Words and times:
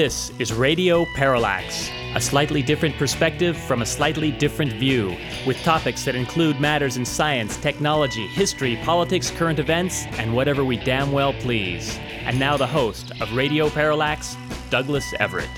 This 0.00 0.32
is 0.38 0.50
Radio 0.50 1.04
Parallax, 1.14 1.90
a 2.14 2.22
slightly 2.22 2.62
different 2.62 2.96
perspective 2.96 3.54
from 3.54 3.82
a 3.82 3.84
slightly 3.84 4.30
different 4.32 4.72
view, 4.72 5.14
with 5.46 5.62
topics 5.62 6.06
that 6.06 6.14
include 6.14 6.58
matters 6.58 6.96
in 6.96 7.04
science, 7.04 7.58
technology, 7.58 8.26
history, 8.28 8.76
politics, 8.82 9.30
current 9.30 9.58
events, 9.58 10.06
and 10.12 10.34
whatever 10.34 10.64
we 10.64 10.78
damn 10.78 11.12
well 11.12 11.34
please. 11.34 11.98
And 12.22 12.38
now 12.38 12.56
the 12.56 12.66
host 12.66 13.12
of 13.20 13.30
Radio 13.34 13.68
Parallax, 13.68 14.38
Douglas 14.70 15.12
Everett. 15.20 15.50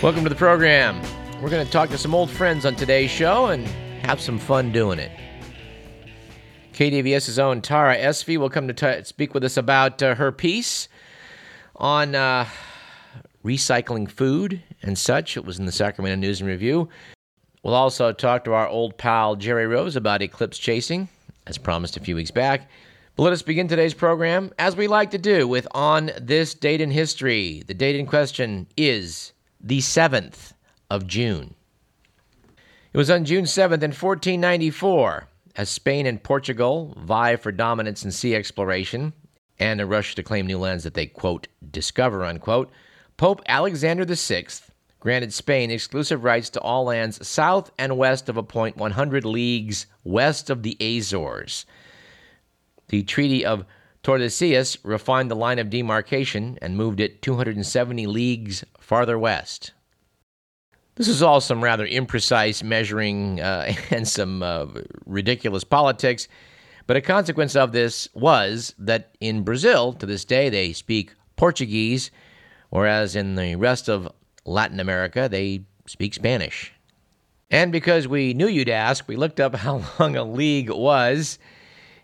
Welcome 0.00 0.22
to 0.22 0.28
the 0.28 0.36
program. 0.36 1.02
We're 1.42 1.50
going 1.50 1.66
to 1.66 1.72
talk 1.72 1.90
to 1.90 1.98
some 1.98 2.14
old 2.14 2.30
friends 2.30 2.64
on 2.64 2.76
today's 2.76 3.10
show 3.10 3.46
and 3.46 3.66
have 4.06 4.20
some 4.20 4.38
fun 4.38 4.70
doing 4.70 5.00
it. 5.00 5.10
KDVS's 6.78 7.40
own 7.40 7.60
Tara 7.60 7.96
Espy 7.96 8.36
will 8.36 8.50
come 8.50 8.68
to 8.68 8.72
t- 8.72 9.02
speak 9.02 9.34
with 9.34 9.42
us 9.42 9.56
about 9.56 10.00
uh, 10.00 10.14
her 10.14 10.30
piece 10.30 10.86
on 11.74 12.14
uh, 12.14 12.46
recycling 13.44 14.08
food 14.08 14.62
and 14.80 14.96
such. 14.96 15.36
It 15.36 15.44
was 15.44 15.58
in 15.58 15.66
the 15.66 15.72
Sacramento 15.72 16.14
News 16.14 16.40
and 16.40 16.48
Review. 16.48 16.88
We'll 17.64 17.74
also 17.74 18.12
talk 18.12 18.44
to 18.44 18.52
our 18.52 18.68
old 18.68 18.96
pal 18.96 19.34
Jerry 19.34 19.66
Rose 19.66 19.96
about 19.96 20.22
eclipse 20.22 20.56
chasing, 20.56 21.08
as 21.48 21.58
promised 21.58 21.96
a 21.96 22.00
few 22.00 22.14
weeks 22.14 22.30
back. 22.30 22.70
But 23.16 23.24
let 23.24 23.32
us 23.32 23.42
begin 23.42 23.66
today's 23.66 23.92
program, 23.92 24.52
as 24.56 24.76
we 24.76 24.86
like 24.86 25.10
to 25.10 25.18
do, 25.18 25.48
with 25.48 25.66
On 25.72 26.12
This 26.20 26.54
Date 26.54 26.80
in 26.80 26.92
History. 26.92 27.64
The 27.66 27.74
date 27.74 27.96
in 27.96 28.06
question 28.06 28.68
is 28.76 29.32
the 29.60 29.80
7th 29.80 30.52
of 30.90 31.08
June. 31.08 31.56
It 32.92 32.98
was 32.98 33.10
on 33.10 33.24
June 33.24 33.46
7th 33.46 33.82
in 33.82 33.90
1494 33.90 35.26
as 35.58 35.68
Spain 35.68 36.06
and 36.06 36.22
Portugal 36.22 36.94
vie 36.96 37.34
for 37.34 37.50
dominance 37.50 38.04
in 38.04 38.12
sea 38.12 38.34
exploration 38.36 39.12
and 39.58 39.80
a 39.80 39.86
rush 39.86 40.14
to 40.14 40.22
claim 40.22 40.46
new 40.46 40.56
lands 40.56 40.84
that 40.84 40.94
they, 40.94 41.06
quote, 41.06 41.48
discover, 41.72 42.24
unquote, 42.24 42.70
Pope 43.16 43.42
Alexander 43.46 44.04
VI 44.04 44.46
granted 45.00 45.32
Spain 45.32 45.72
exclusive 45.72 46.22
rights 46.22 46.48
to 46.50 46.60
all 46.60 46.84
lands 46.84 47.26
south 47.26 47.72
and 47.76 47.98
west 47.98 48.28
of 48.28 48.36
a 48.36 48.42
point 48.42 48.76
100 48.76 49.24
leagues 49.24 49.86
west 50.04 50.48
of 50.48 50.62
the 50.62 50.76
Azores. 50.80 51.66
The 52.86 53.02
Treaty 53.02 53.44
of 53.44 53.64
Tordesillas 54.04 54.78
refined 54.84 55.28
the 55.28 55.34
line 55.34 55.58
of 55.58 55.70
demarcation 55.70 56.56
and 56.62 56.76
moved 56.76 57.00
it 57.00 57.20
270 57.20 58.06
leagues 58.06 58.64
farther 58.78 59.18
west. 59.18 59.72
This 60.98 61.06
is 61.06 61.22
all 61.22 61.40
some 61.40 61.62
rather 61.62 61.86
imprecise 61.86 62.60
measuring 62.64 63.40
uh, 63.40 63.72
and 63.90 64.06
some 64.06 64.42
uh, 64.42 64.66
ridiculous 65.06 65.62
politics. 65.62 66.26
But 66.88 66.96
a 66.96 67.00
consequence 67.00 67.54
of 67.54 67.70
this 67.70 68.08
was 68.14 68.74
that 68.78 69.14
in 69.20 69.44
Brazil, 69.44 69.92
to 69.92 70.06
this 70.06 70.24
day, 70.24 70.48
they 70.48 70.72
speak 70.72 71.14
Portuguese, 71.36 72.10
whereas 72.70 73.14
in 73.14 73.36
the 73.36 73.54
rest 73.54 73.88
of 73.88 74.10
Latin 74.44 74.80
America, 74.80 75.28
they 75.30 75.62
speak 75.86 76.14
Spanish. 76.14 76.72
And 77.48 77.70
because 77.70 78.08
we 78.08 78.34
knew 78.34 78.48
you'd 78.48 78.68
ask, 78.68 79.06
we 79.06 79.14
looked 79.14 79.38
up 79.38 79.54
how 79.54 79.84
long 80.00 80.16
a 80.16 80.24
league 80.24 80.68
was, 80.68 81.38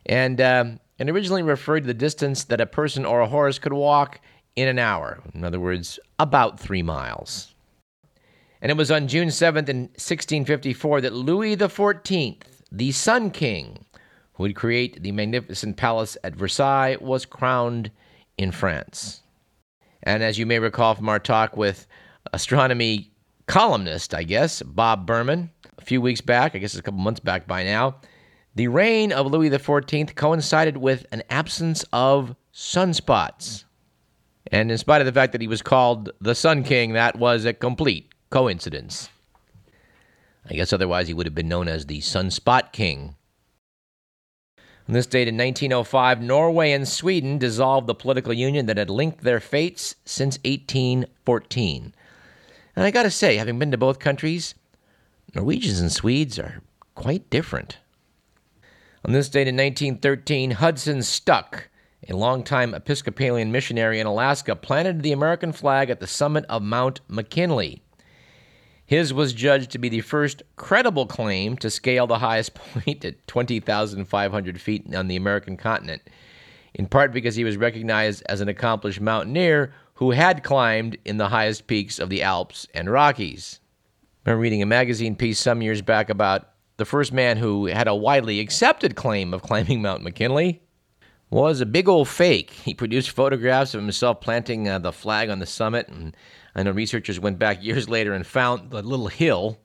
and, 0.06 0.40
uh, 0.40 0.66
and 1.00 1.10
originally 1.10 1.42
referred 1.42 1.80
to 1.80 1.88
the 1.88 1.94
distance 1.94 2.44
that 2.44 2.60
a 2.60 2.66
person 2.66 3.04
or 3.04 3.22
a 3.22 3.28
horse 3.28 3.58
could 3.58 3.72
walk 3.72 4.20
in 4.54 4.68
an 4.68 4.78
hour. 4.78 5.20
In 5.34 5.42
other 5.42 5.58
words, 5.58 5.98
about 6.20 6.60
three 6.60 6.82
miles. 6.82 7.53
And 8.64 8.70
it 8.70 8.78
was 8.78 8.90
on 8.90 9.08
June 9.08 9.28
7th 9.28 9.68
in 9.68 9.80
1654 9.80 11.02
that 11.02 11.12
Louis 11.12 11.54
XIV, 11.54 12.38
the 12.72 12.92
Sun 12.92 13.32
King, 13.32 13.84
who 14.32 14.44
would 14.44 14.56
create 14.56 15.02
the 15.02 15.12
magnificent 15.12 15.76
palace 15.76 16.16
at 16.24 16.34
Versailles, 16.34 16.96
was 16.98 17.26
crowned 17.26 17.90
in 18.38 18.52
France. 18.52 19.20
And 20.02 20.22
as 20.22 20.38
you 20.38 20.46
may 20.46 20.60
recall 20.60 20.94
from 20.94 21.10
our 21.10 21.18
talk 21.18 21.58
with 21.58 21.86
astronomy 22.32 23.12
columnist, 23.46 24.14
I 24.14 24.22
guess, 24.22 24.62
Bob 24.62 25.06
Berman, 25.06 25.50
a 25.76 25.84
few 25.84 26.00
weeks 26.00 26.22
back, 26.22 26.54
I 26.54 26.58
guess 26.58 26.72
it's 26.72 26.80
a 26.80 26.82
couple 26.82 27.00
months 27.00 27.20
back 27.20 27.46
by 27.46 27.64
now, 27.64 27.96
the 28.54 28.68
reign 28.68 29.12
of 29.12 29.26
Louis 29.26 29.50
XIV 29.50 30.14
coincided 30.14 30.78
with 30.78 31.04
an 31.12 31.22
absence 31.28 31.84
of 31.92 32.34
sunspots. 32.54 33.64
And 34.50 34.70
in 34.70 34.78
spite 34.78 35.02
of 35.02 35.06
the 35.06 35.12
fact 35.12 35.32
that 35.32 35.42
he 35.42 35.48
was 35.48 35.60
called 35.60 36.12
the 36.22 36.34
Sun 36.34 36.64
King, 36.64 36.94
that 36.94 37.18
was 37.18 37.44
a 37.44 37.52
complete 37.52 38.13
coincidence. 38.34 39.10
I 40.50 40.54
guess 40.54 40.72
otherwise 40.72 41.06
he 41.06 41.14
would 41.14 41.24
have 41.24 41.36
been 41.36 41.46
known 41.46 41.68
as 41.68 41.86
the 41.86 42.00
Sunspot 42.00 42.72
King. 42.72 43.14
On 44.88 44.92
this 44.92 45.06
date 45.06 45.28
in 45.28 45.36
1905, 45.36 46.20
Norway 46.20 46.72
and 46.72 46.88
Sweden 46.88 47.38
dissolved 47.38 47.86
the 47.86 47.94
political 47.94 48.32
union 48.32 48.66
that 48.66 48.76
had 48.76 48.90
linked 48.90 49.22
their 49.22 49.38
fates 49.38 49.94
since 50.04 50.40
1814. 50.44 51.94
And 52.74 52.84
I 52.84 52.90
gotta 52.90 53.08
say, 53.08 53.36
having 53.36 53.56
been 53.60 53.70
to 53.70 53.78
both 53.78 54.00
countries, 54.00 54.56
Norwegians 55.36 55.78
and 55.78 55.92
Swedes 55.92 56.36
are 56.36 56.60
quite 56.96 57.30
different. 57.30 57.78
On 59.04 59.12
this 59.12 59.28
date 59.28 59.46
in 59.46 59.54
1913, 59.54 60.50
Hudson 60.50 61.04
Stuck, 61.04 61.68
a 62.08 62.16
longtime 62.16 62.74
Episcopalian 62.74 63.52
missionary 63.52 64.00
in 64.00 64.08
Alaska, 64.08 64.56
planted 64.56 65.02
the 65.04 65.12
American 65.12 65.52
flag 65.52 65.88
at 65.88 66.00
the 66.00 66.08
summit 66.08 66.44
of 66.48 66.64
Mount 66.64 67.00
McKinley. 67.06 67.83
His 68.86 69.14
was 69.14 69.32
judged 69.32 69.70
to 69.70 69.78
be 69.78 69.88
the 69.88 70.02
first 70.02 70.42
credible 70.56 71.06
claim 71.06 71.56
to 71.58 71.70
scale 71.70 72.06
the 72.06 72.18
highest 72.18 72.54
point 72.54 73.04
at 73.04 73.26
20,500 73.26 74.60
feet 74.60 74.94
on 74.94 75.08
the 75.08 75.16
American 75.16 75.56
continent, 75.56 76.02
in 76.74 76.86
part 76.86 77.12
because 77.12 77.36
he 77.36 77.44
was 77.44 77.56
recognized 77.56 78.22
as 78.26 78.40
an 78.40 78.48
accomplished 78.48 79.00
mountaineer 79.00 79.72
who 79.94 80.10
had 80.10 80.42
climbed 80.42 80.98
in 81.04 81.16
the 81.16 81.28
highest 81.28 81.66
peaks 81.66 81.98
of 81.98 82.10
the 82.10 82.22
Alps 82.22 82.66
and 82.74 82.90
Rockies. 82.90 83.60
I 84.26 84.30
remember 84.30 84.42
reading 84.42 84.62
a 84.62 84.66
magazine 84.66 85.16
piece 85.16 85.38
some 85.38 85.62
years 85.62 85.82
back 85.82 86.10
about 86.10 86.50
the 86.76 86.84
first 86.84 87.12
man 87.12 87.36
who 87.36 87.66
had 87.66 87.86
a 87.86 87.94
widely 87.94 88.40
accepted 88.40 88.96
claim 88.96 89.32
of 89.32 89.42
climbing 89.42 89.80
Mount 89.80 90.02
McKinley 90.02 90.60
was 91.30 91.60
a 91.60 91.66
big 91.66 91.88
old 91.88 92.08
fake. 92.08 92.50
He 92.50 92.74
produced 92.74 93.10
photographs 93.10 93.74
of 93.74 93.80
himself 93.80 94.20
planting 94.20 94.68
uh, 94.68 94.78
the 94.78 94.92
flag 94.92 95.30
on 95.30 95.38
the 95.38 95.46
summit 95.46 95.88
and 95.88 96.16
I 96.54 96.62
know 96.62 96.70
researchers 96.70 97.18
went 97.18 97.38
back 97.38 97.64
years 97.64 97.88
later 97.88 98.12
and 98.12 98.26
found 98.26 98.70
the 98.70 98.82
little 98.82 99.08
hill 99.08 99.58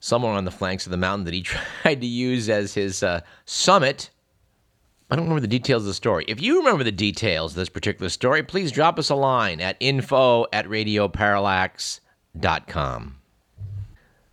somewhere 0.00 0.32
on 0.32 0.44
the 0.44 0.50
flanks 0.50 0.86
of 0.86 0.90
the 0.90 0.96
mountain 0.96 1.24
that 1.24 1.34
he 1.34 1.42
tried 1.82 2.00
to 2.00 2.06
use 2.06 2.48
as 2.48 2.72
his 2.74 3.02
uh, 3.02 3.20
summit. 3.44 4.10
I 5.10 5.16
don't 5.16 5.24
remember 5.24 5.40
the 5.40 5.48
details 5.48 5.82
of 5.82 5.88
the 5.88 5.94
story. 5.94 6.24
If 6.26 6.40
you 6.40 6.58
remember 6.58 6.84
the 6.84 6.92
details 6.92 7.52
of 7.52 7.56
this 7.56 7.68
particular 7.68 8.08
story, 8.08 8.42
please 8.42 8.72
drop 8.72 8.98
us 8.98 9.10
a 9.10 9.14
line 9.14 9.60
at 9.60 9.76
info 9.78 10.46
at 10.52 10.66
radioparallax.com. 10.66 13.16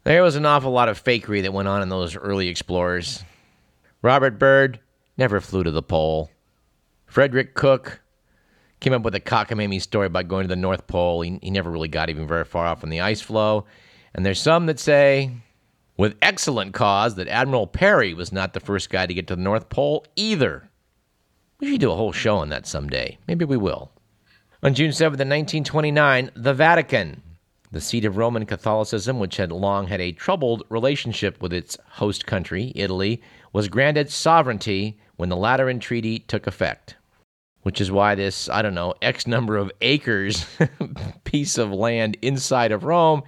There 0.06 0.24
was 0.24 0.38
an 0.38 0.46
awful 0.46 0.72
lot 0.72 0.88
of 0.88 1.04
fakery 1.04 1.42
that 1.42 1.54
went 1.54 1.68
on 1.68 1.82
in 1.82 1.90
those 1.90 2.16
early 2.16 2.48
explorers. 2.48 3.26
Robert 4.02 4.40
Byrd 4.40 4.80
never 5.18 5.42
flew 5.42 5.64
to 5.64 5.72
the 5.72 5.84
pole. 5.84 6.32
Frederick 7.06 7.56
Cook 7.56 8.00
came 8.80 8.94
up 8.94 9.02
with 9.02 9.16
a 9.16 9.20
cockamamie 9.20 9.82
story 9.82 10.08
about 10.08 10.28
going 10.28 10.44
to 10.44 10.48
the 10.48 10.56
North 10.56 10.88
Pole. 10.88 11.22
He, 11.22 11.40
he 11.42 11.52
never 11.52 11.70
really 11.70 11.88
got 11.88 12.10
even 12.10 12.28
very 12.28 12.46
far 12.46 12.66
off 12.66 12.82
from 12.82 12.90
the 12.90 13.02
ice 13.02 13.22
floe. 13.22 13.66
And 14.14 14.26
there's 14.26 14.42
some 14.42 14.66
that 14.68 14.80
say, 14.80 15.32
with 15.98 16.18
excellent 16.22 16.74
cause, 16.74 17.16
that 17.16 17.28
Admiral 17.28 17.68
Peary 17.68 18.14
was 18.14 18.32
not 18.32 18.54
the 18.54 18.60
first 18.60 18.90
guy 18.90 19.06
to 19.06 19.14
get 19.14 19.28
to 19.28 19.36
the 19.36 19.42
North 19.42 19.70
Pole 19.70 20.06
either. 20.16 20.70
We 21.60 21.72
should 21.72 21.82
do 21.82 21.92
a 21.92 21.96
whole 21.96 22.14
show 22.14 22.38
on 22.38 22.50
that 22.50 22.66
someday. 22.66 23.18
Maybe 23.28 23.44
we 23.44 23.58
will. 23.58 23.92
On 24.64 24.74
June 24.74 24.92
7th, 24.92 25.20
1929, 25.20 26.32
the 26.36 26.54
Vatican, 26.54 27.22
the 27.72 27.82
seat 27.82 28.06
of 28.06 28.18
Roman 28.18 28.46
Catholicism, 28.46 29.20
which 29.20 29.38
had 29.38 29.52
long 29.52 29.88
had 29.88 30.02
a 30.02 30.14
troubled 30.14 30.64
relationship 30.70 31.42
with 31.42 31.54
its 31.54 31.78
host 31.86 32.26
country, 32.26 32.72
Italy, 32.76 33.22
was 33.52 33.68
granted 33.68 34.10
sovereignty 34.10 34.98
when 35.18 35.30
the 35.30 35.38
Lateran 35.38 35.80
Treaty 35.80 36.20
took 36.20 36.48
effect 36.48 36.96
which 37.64 37.82
is 37.82 37.92
why 37.92 38.16
this, 38.16 38.50
I 38.50 38.62
don't 38.62 38.74
know, 38.74 38.94
X 39.02 39.28
number 39.28 39.58
of 39.58 39.72
acres 39.82 40.46
piece 41.24 41.58
of 41.58 41.72
land 41.72 42.18
inside 42.22 42.72
of 42.72 42.84
Rome 42.84 43.24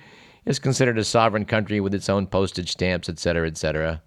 is 0.46 0.60
considered 0.60 0.98
a 0.98 1.04
sovereign 1.04 1.46
country 1.46 1.80
with 1.80 1.94
its 1.94 2.10
own 2.10 2.28
postage 2.28 2.72
stamps, 2.72 3.10
etc., 3.10 3.48
etc., 3.48 4.02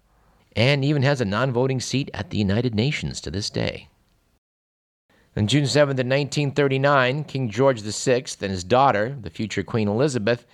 and 0.55 0.85
even 0.85 1.03
has 1.03 1.21
a 1.21 1.25
non 1.25 1.51
voting 1.51 1.79
seat 1.79 2.09
at 2.13 2.29
the 2.29 2.37
United 2.37 2.73
Nations 2.73 3.21
to 3.21 3.31
this 3.31 3.49
day. 3.49 3.89
On 5.37 5.47
June 5.47 5.65
7th, 5.65 5.97
1939, 5.97 7.25
King 7.25 7.49
George 7.49 7.81
VI 7.81 8.23
and 8.41 8.51
his 8.51 8.63
daughter, 8.63 9.17
the 9.19 9.29
future 9.29 9.63
Queen 9.63 9.89
Elizabeth, 9.89 10.45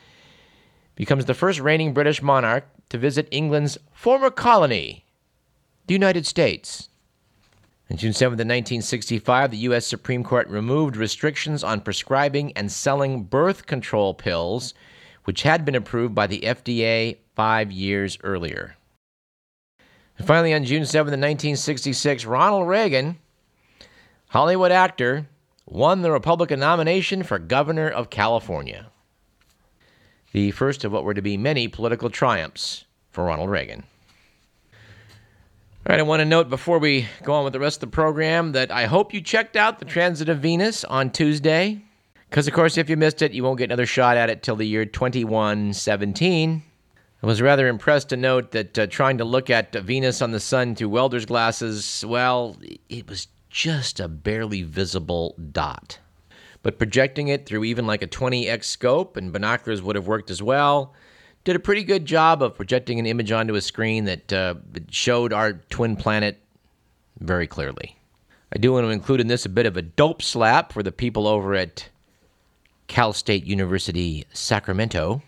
becomes 0.96 1.26
the 1.26 1.36
first 1.36 1.60
reigning 1.60 1.94
British 1.94 2.22
monarch 2.22 2.68
to 2.90 2.98
visit 2.98 3.28
England's 3.32 3.78
former 3.94 4.32
colony, 4.32 5.06
the 5.86 5.94
United 5.94 6.26
States. 6.26 6.90
On 7.92 7.98
June 7.98 8.14
7, 8.14 8.38
1965, 8.38 9.52
the 9.52 9.58
U.S. 9.58 9.86
Supreme 9.86 10.24
Court 10.24 10.48
removed 10.48 10.96
restrictions 10.96 11.62
on 11.62 11.82
prescribing 11.82 12.54
and 12.54 12.72
selling 12.72 13.24
birth 13.24 13.66
control 13.66 14.14
pills, 14.14 14.74
which 15.26 15.42
had 15.42 15.66
been 15.66 15.76
approved 15.76 16.16
by 16.16 16.26
the 16.26 16.40
FDA 16.40 17.18
five 17.36 17.70
years 17.70 18.18
earlier. 18.24 18.78
And 20.18 20.26
finally, 20.26 20.54
on 20.54 20.64
June 20.64 20.86
7, 20.86 21.08
1966, 21.08 22.24
Ronald 22.24 22.70
Reagan, 22.70 23.18
Hollywood 24.30 24.72
actor, 24.72 25.28
won 25.66 26.02
the 26.02 26.14
Republican 26.14 26.62
nomination 26.62 27.24
for 27.24 27.40
governor 27.40 27.90
of 27.90 28.10
California. 28.10 28.88
The 30.32 30.52
first 30.52 30.86
of 30.86 30.94
what 30.94 31.04
were 31.04 31.14
to 31.14 31.22
be 31.22 31.36
many 31.36 31.68
political 31.68 32.10
triumphs 32.10 32.86
for 33.10 33.26
Ronald 33.26 33.50
Reagan. 33.50 33.84
All 35.84 35.94
right, 35.94 36.00
I 36.00 36.04
want 36.04 36.20
to 36.20 36.26
note 36.26 36.48
before 36.48 36.78
we 36.78 37.08
go 37.24 37.34
on 37.34 37.44
with 37.44 37.54
the 37.54 37.60
rest 37.60 37.78
of 37.78 37.90
the 37.90 37.96
program 37.96 38.52
that 38.52 38.70
I 38.70 38.86
hope 38.86 39.16
you 39.16 39.20
checked 39.20 39.56
out 39.56 39.80
the 39.80 39.86
transit 39.86 40.30
of 40.30 40.38
Venus 40.38 40.84
on 40.84 41.10
Tuesday. 41.10 41.82
Because, 42.30 42.48
of 42.48 42.54
course, 42.54 42.78
if 42.78 42.88
you 42.88 42.96
missed 42.96 43.24
it, 43.24 43.32
you 43.32 43.44
won't 43.44 43.58
get 43.58 43.64
another 43.64 43.88
shot 43.88 44.16
at 44.16 44.30
it 44.30 44.44
till 44.44 44.56
the 44.56 44.68
year 44.68 44.86
2117. 44.86 46.64
I 47.24 47.26
was 47.26 47.42
rather 47.42 47.68
impressed 47.68 48.10
to 48.10 48.16
note 48.16 48.52
that 48.52 48.78
uh, 48.78 48.86
trying 48.86 49.18
to 49.18 49.26
look 49.26 49.50
at 49.50 49.74
Venus 49.74 50.22
on 50.22 50.30
the 50.30 50.40
sun 50.40 50.76
through 50.76 50.90
welder's 50.90 51.26
glasses, 51.26 52.06
well, 52.08 52.56
it 52.88 53.10
was 53.10 53.28
just 53.50 54.00
a 54.00 54.08
barely 54.08 54.62
visible 54.62 55.36
dot. 55.52 55.98
But 56.62 56.78
projecting 56.78 57.30
it 57.30 57.48
through 57.48 57.64
even 57.64 57.88
like 57.88 58.04
a 58.04 58.08
20x 58.08 58.66
scope, 58.66 59.18
and 59.18 59.34
binoculars 59.34 59.82
would 59.82 59.96
have 59.96 60.06
worked 60.06 60.30
as 60.30 60.44
well, 60.44 60.94
did 61.44 61.56
a 61.56 61.60
pretty 61.60 61.84
good 61.84 62.06
job 62.06 62.44
of 62.44 62.56
projecting 62.56 63.00
an 63.00 63.06
image 63.06 63.32
onto 63.32 63.56
a 63.56 63.62
screen 63.62 64.06
that 64.06 64.34
uh, 64.34 64.56
showed 64.90 65.34
our 65.34 65.54
twin 65.54 65.96
planet 65.96 66.40
very 67.20 67.48
clearly. 67.48 67.98
I 68.54 68.60
do 68.60 68.74
want 68.74 68.86
to 68.86 68.90
include 68.90 69.22
in 69.22 69.28
this 69.28 69.46
a 69.46 69.50
bit 69.50 69.66
of 69.66 69.78
a 69.78 69.82
dope 69.82 70.22
slap 70.22 70.74
for 70.74 70.84
the 70.84 70.92
people 70.92 71.28
over 71.28 71.56
at 71.56 71.88
Cal 72.88 73.14
State 73.14 73.46
University, 73.46 74.26
Sacramento, 74.34 75.22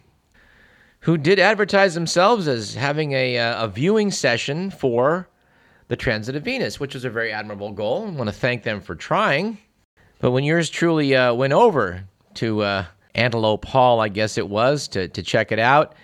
who 0.99 1.17
did 1.17 1.39
advertise 1.39 1.93
themselves 1.93 2.47
as 2.47 2.75
having 2.75 3.13
a, 3.13 3.37
uh, 3.37 3.65
a 3.65 3.67
viewing 3.67 4.11
session 4.11 4.69
for 4.69 5.29
the 5.87 5.95
transit 5.95 6.35
of 6.35 6.43
Venus, 6.43 6.79
which 6.79 6.93
was 6.93 7.05
a 7.05 7.09
very 7.09 7.31
admirable 7.31 7.71
goal. 7.71 8.07
I 8.07 8.11
want 8.11 8.29
to 8.29 8.35
thank 8.35 8.63
them 8.63 8.81
for 8.81 8.95
trying. 8.95 9.57
But 10.19 10.31
when 10.31 10.43
yours 10.43 10.69
truly 10.69 11.15
uh, 11.15 11.33
went 11.33 11.53
over 11.53 12.03
to 12.35 12.61
uh, 12.61 12.85
Antelope 13.15 13.65
Hall, 13.65 13.99
I 13.99 14.09
guess 14.09 14.37
it 14.37 14.47
was, 14.47 14.87
to, 14.89 15.07
to 15.09 15.21
check 15.21 15.51
it 15.51 15.59
out, 15.59 15.95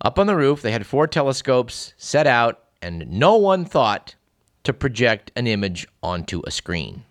up 0.00 0.18
on 0.18 0.26
the 0.26 0.36
roof, 0.36 0.62
they 0.62 0.72
had 0.72 0.86
four 0.86 1.06
telescopes 1.06 1.94
set 1.96 2.26
out, 2.26 2.62
and 2.80 3.08
no 3.10 3.36
one 3.36 3.64
thought 3.64 4.14
to 4.64 4.72
project 4.72 5.32
an 5.34 5.46
image 5.46 5.86
onto 6.02 6.42
a 6.46 6.50
screen. 6.50 7.04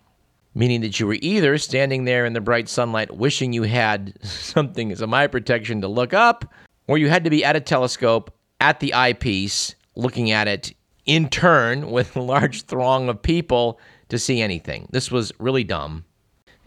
Meaning 0.54 0.80
that 0.80 0.98
you 0.98 1.06
were 1.06 1.18
either 1.20 1.58
standing 1.58 2.04
there 2.04 2.24
in 2.24 2.32
the 2.32 2.40
bright 2.40 2.68
sunlight 2.68 3.16
wishing 3.16 3.52
you 3.52 3.64
had 3.64 4.14
something 4.24 4.90
as 4.90 5.02
a 5.02 5.08
eye 5.08 5.26
protection 5.26 5.80
to 5.82 5.88
look 5.88 6.14
up, 6.14 6.52
or 6.86 6.98
you 6.98 7.08
had 7.08 7.24
to 7.24 7.30
be 7.30 7.44
at 7.44 7.56
a 7.56 7.60
telescope 7.60 8.34
at 8.60 8.80
the 8.80 8.94
eyepiece 8.94 9.74
looking 9.94 10.30
at 10.30 10.48
it 10.48 10.72
in 11.04 11.28
turn 11.28 11.90
with 11.90 12.16
a 12.16 12.22
large 12.22 12.62
throng 12.62 13.08
of 13.08 13.20
people 13.20 13.78
to 14.08 14.18
see 14.18 14.40
anything. 14.40 14.88
This 14.90 15.10
was 15.10 15.32
really 15.38 15.64
dumb. 15.64 16.04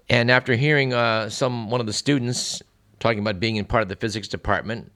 And 0.10 0.30
after 0.30 0.56
hearing 0.56 0.94
uh, 0.94 1.30
some 1.30 1.70
one 1.72 1.80
of 1.80 1.88
the 1.88 1.94
students 1.94 2.62
talking 3.00 3.20
about 3.20 3.40
being 3.40 3.56
in 3.56 3.66
part 3.66 3.82
of 3.82 3.90
the 3.90 3.96
physics 3.96 4.28
department, 4.28 4.92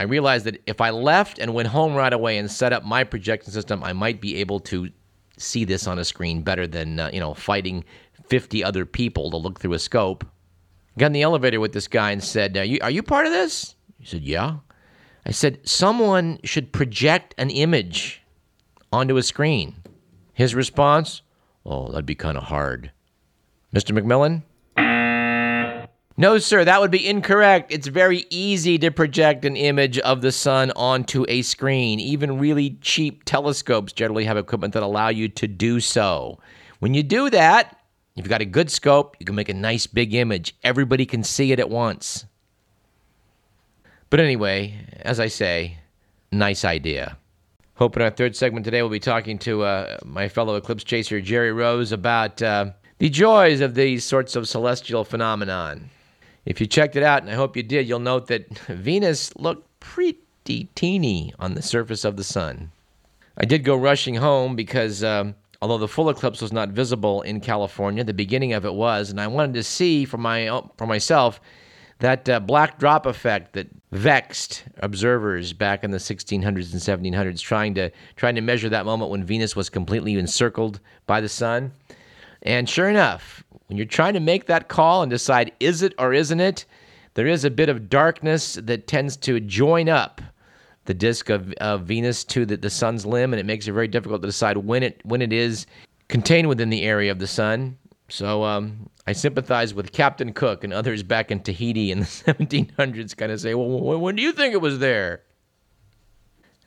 I 0.00 0.04
realized 0.04 0.46
that 0.46 0.62
if 0.66 0.80
I 0.80 0.88
left 0.88 1.38
and 1.38 1.52
went 1.52 1.68
home 1.68 1.94
right 1.94 2.12
away 2.12 2.38
and 2.38 2.50
set 2.50 2.72
up 2.72 2.86
my 2.86 3.04
projection 3.04 3.52
system, 3.52 3.84
I 3.84 3.92
might 3.92 4.18
be 4.18 4.36
able 4.36 4.58
to 4.60 4.88
see 5.36 5.66
this 5.66 5.86
on 5.86 5.98
a 5.98 6.06
screen 6.06 6.40
better 6.40 6.66
than 6.66 6.98
uh, 6.98 7.10
you 7.12 7.20
know 7.20 7.34
fighting 7.34 7.84
50 8.28 8.64
other 8.64 8.86
people 8.86 9.30
to 9.30 9.36
look 9.36 9.60
through 9.60 9.74
a 9.74 9.78
scope. 9.78 10.24
Got 10.96 11.06
in 11.06 11.12
the 11.12 11.20
elevator 11.20 11.60
with 11.60 11.74
this 11.74 11.86
guy 11.86 12.12
and 12.12 12.24
said, 12.24 12.56
"Are 12.56 12.64
you, 12.64 12.78
are 12.80 12.90
you 12.90 13.02
part 13.02 13.26
of 13.26 13.32
this?" 13.32 13.74
He 13.98 14.06
said, 14.06 14.22
"Yeah." 14.22 14.60
I 15.26 15.32
said, 15.32 15.68
"Someone 15.68 16.38
should 16.44 16.72
project 16.72 17.34
an 17.36 17.50
image 17.50 18.22
onto 18.90 19.18
a 19.18 19.22
screen. 19.22 19.76
His 20.32 20.54
response, 20.54 21.20
Oh, 21.66 21.90
that'd 21.90 22.06
be 22.06 22.14
kind 22.14 22.38
of 22.38 22.44
hard. 22.44 22.90
Mr. 23.74 23.96
McMillan? 23.96 24.44
No, 26.20 26.36
sir, 26.36 26.66
that 26.66 26.82
would 26.82 26.90
be 26.90 27.08
incorrect. 27.08 27.72
It's 27.72 27.86
very 27.86 28.26
easy 28.28 28.76
to 28.80 28.90
project 28.90 29.46
an 29.46 29.56
image 29.56 29.98
of 30.00 30.20
the 30.20 30.30
sun 30.30 30.70
onto 30.76 31.24
a 31.28 31.40
screen. 31.40 31.98
Even 31.98 32.38
really 32.38 32.76
cheap 32.82 33.24
telescopes 33.24 33.94
generally 33.94 34.26
have 34.26 34.36
equipment 34.36 34.74
that 34.74 34.82
allow 34.82 35.08
you 35.08 35.28
to 35.30 35.48
do 35.48 35.80
so. 35.80 36.38
When 36.80 36.92
you 36.92 37.02
do 37.02 37.30
that, 37.30 37.80
if 38.16 38.24
you've 38.24 38.28
got 38.28 38.42
a 38.42 38.44
good 38.44 38.70
scope, 38.70 39.16
you 39.18 39.24
can 39.24 39.34
make 39.34 39.48
a 39.48 39.54
nice 39.54 39.86
big 39.86 40.12
image. 40.12 40.54
Everybody 40.62 41.06
can 41.06 41.24
see 41.24 41.52
it 41.52 41.58
at 41.58 41.70
once. 41.70 42.26
But 44.10 44.20
anyway, 44.20 44.74
as 45.00 45.20
I 45.20 45.28
say, 45.28 45.78
nice 46.30 46.66
idea. 46.66 47.16
Hope 47.76 47.96
in 47.96 48.02
our 48.02 48.10
third 48.10 48.36
segment 48.36 48.66
today 48.66 48.82
we'll 48.82 48.90
be 48.90 49.00
talking 49.00 49.38
to 49.38 49.62
uh, 49.62 49.96
my 50.04 50.28
fellow 50.28 50.56
eclipse 50.56 50.84
chaser 50.84 51.22
Jerry 51.22 51.50
Rose 51.50 51.92
about 51.92 52.42
uh, 52.42 52.72
the 52.98 53.08
joys 53.08 53.62
of 53.62 53.74
these 53.74 54.04
sorts 54.04 54.36
of 54.36 54.46
celestial 54.46 55.02
phenomenon. 55.02 55.88
If 56.44 56.60
you 56.60 56.66
checked 56.66 56.96
it 56.96 57.02
out, 57.02 57.22
and 57.22 57.30
I 57.30 57.34
hope 57.34 57.56
you 57.56 57.62
did, 57.62 57.88
you'll 57.88 57.98
note 57.98 58.26
that 58.28 58.48
Venus 58.68 59.34
looked 59.36 59.68
pretty 59.80 60.68
teeny 60.74 61.34
on 61.38 61.54
the 61.54 61.62
surface 61.62 62.04
of 62.04 62.16
the 62.16 62.24
sun. 62.24 62.72
I 63.36 63.44
did 63.44 63.64
go 63.64 63.76
rushing 63.76 64.16
home 64.16 64.56
because 64.56 65.02
um, 65.04 65.34
although 65.62 65.78
the 65.78 65.88
full 65.88 66.10
eclipse 66.10 66.42
was 66.42 66.52
not 66.52 66.70
visible 66.70 67.22
in 67.22 67.40
California, 67.40 68.04
the 68.04 68.14
beginning 68.14 68.52
of 68.52 68.64
it 68.64 68.74
was, 68.74 69.10
and 69.10 69.20
I 69.20 69.26
wanted 69.26 69.54
to 69.54 69.62
see 69.62 70.04
for 70.04 70.18
my 70.18 70.62
for 70.76 70.86
myself 70.86 71.40
that 72.00 72.28
uh, 72.28 72.40
black 72.40 72.78
drop 72.78 73.06
effect 73.06 73.52
that 73.52 73.68
vexed 73.92 74.64
observers 74.78 75.52
back 75.52 75.84
in 75.84 75.90
the 75.90 75.98
1600s 75.98 76.42
and 76.44 76.54
1700s 77.14 77.40
trying 77.40 77.74
to 77.74 77.90
trying 78.16 78.34
to 78.34 78.40
measure 78.40 78.68
that 78.68 78.86
moment 78.86 79.10
when 79.10 79.24
Venus 79.24 79.54
was 79.54 79.68
completely 79.68 80.14
encircled 80.18 80.80
by 81.06 81.20
the 81.20 81.28
sun. 81.28 81.72
And 82.42 82.68
sure 82.68 82.88
enough, 82.88 83.44
when 83.66 83.76
you're 83.76 83.86
trying 83.86 84.14
to 84.14 84.20
make 84.20 84.46
that 84.46 84.68
call 84.68 85.02
and 85.02 85.10
decide 85.10 85.52
is 85.60 85.82
it 85.82 85.94
or 85.98 86.12
isn't 86.12 86.40
it, 86.40 86.64
there 87.14 87.26
is 87.26 87.44
a 87.44 87.50
bit 87.50 87.68
of 87.68 87.88
darkness 87.88 88.54
that 88.54 88.86
tends 88.86 89.16
to 89.18 89.40
join 89.40 89.88
up 89.88 90.20
the 90.86 90.94
disk 90.94 91.28
of, 91.28 91.52
of 91.54 91.82
Venus 91.82 92.24
to 92.24 92.46
the, 92.46 92.56
the 92.56 92.70
sun's 92.70 93.04
limb, 93.04 93.32
and 93.32 93.40
it 93.40 93.46
makes 93.46 93.68
it 93.68 93.72
very 93.72 93.88
difficult 93.88 94.22
to 94.22 94.28
decide 94.28 94.56
when 94.56 94.82
it 94.82 95.00
when 95.04 95.22
it 95.22 95.32
is 95.32 95.66
contained 96.08 96.48
within 96.48 96.70
the 96.70 96.82
area 96.82 97.12
of 97.12 97.18
the 97.18 97.26
sun. 97.26 97.76
So 98.08 98.42
um, 98.42 98.88
I 99.06 99.12
sympathize 99.12 99.72
with 99.72 99.92
Captain 99.92 100.32
Cook 100.32 100.64
and 100.64 100.72
others 100.72 101.02
back 101.02 101.30
in 101.30 101.40
Tahiti 101.40 101.92
in 101.92 102.00
the 102.00 102.06
1700s, 102.06 103.16
kind 103.16 103.30
of 103.30 103.40
say, 103.40 103.54
well, 103.54 103.98
when 104.00 104.16
do 104.16 104.22
you 104.22 104.32
think 104.32 104.52
it 104.52 104.60
was 104.60 104.80
there? 104.80 105.22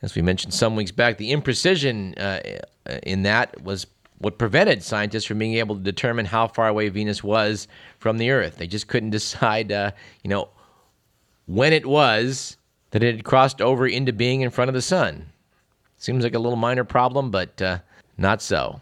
As 0.00 0.14
we 0.14 0.22
mentioned 0.22 0.54
some 0.54 0.76
weeks 0.76 0.90
back, 0.90 1.18
the 1.18 1.32
imprecision 1.32 2.14
uh, 2.18 2.40
in 3.02 3.22
that 3.22 3.62
was 3.62 3.86
what 4.18 4.38
prevented 4.38 4.82
scientists 4.82 5.24
from 5.24 5.38
being 5.38 5.54
able 5.54 5.74
to 5.76 5.82
determine 5.82 6.26
how 6.26 6.46
far 6.46 6.68
away 6.68 6.88
Venus 6.88 7.22
was 7.22 7.68
from 7.98 8.18
the 8.18 8.30
Earth. 8.30 8.56
They 8.56 8.66
just 8.66 8.88
couldn't 8.88 9.10
decide, 9.18 9.72
uh, 9.72 9.90
you 10.22 10.30
know, 10.30 10.48
when 11.46 11.72
it 11.72 11.86
was 11.86 12.56
that 12.90 13.02
it 13.02 13.16
had 13.16 13.24
crossed 13.24 13.60
over 13.60 13.86
into 13.86 14.12
being 14.12 14.42
in 14.42 14.50
front 14.50 14.68
of 14.68 14.74
the 14.74 14.82
sun. 14.82 15.26
Seems 15.96 16.22
like 16.22 16.34
a 16.34 16.38
little 16.38 16.56
minor 16.56 16.84
problem, 16.84 17.30
but 17.30 17.60
uh, 17.60 17.78
not 18.16 18.40
so. 18.40 18.80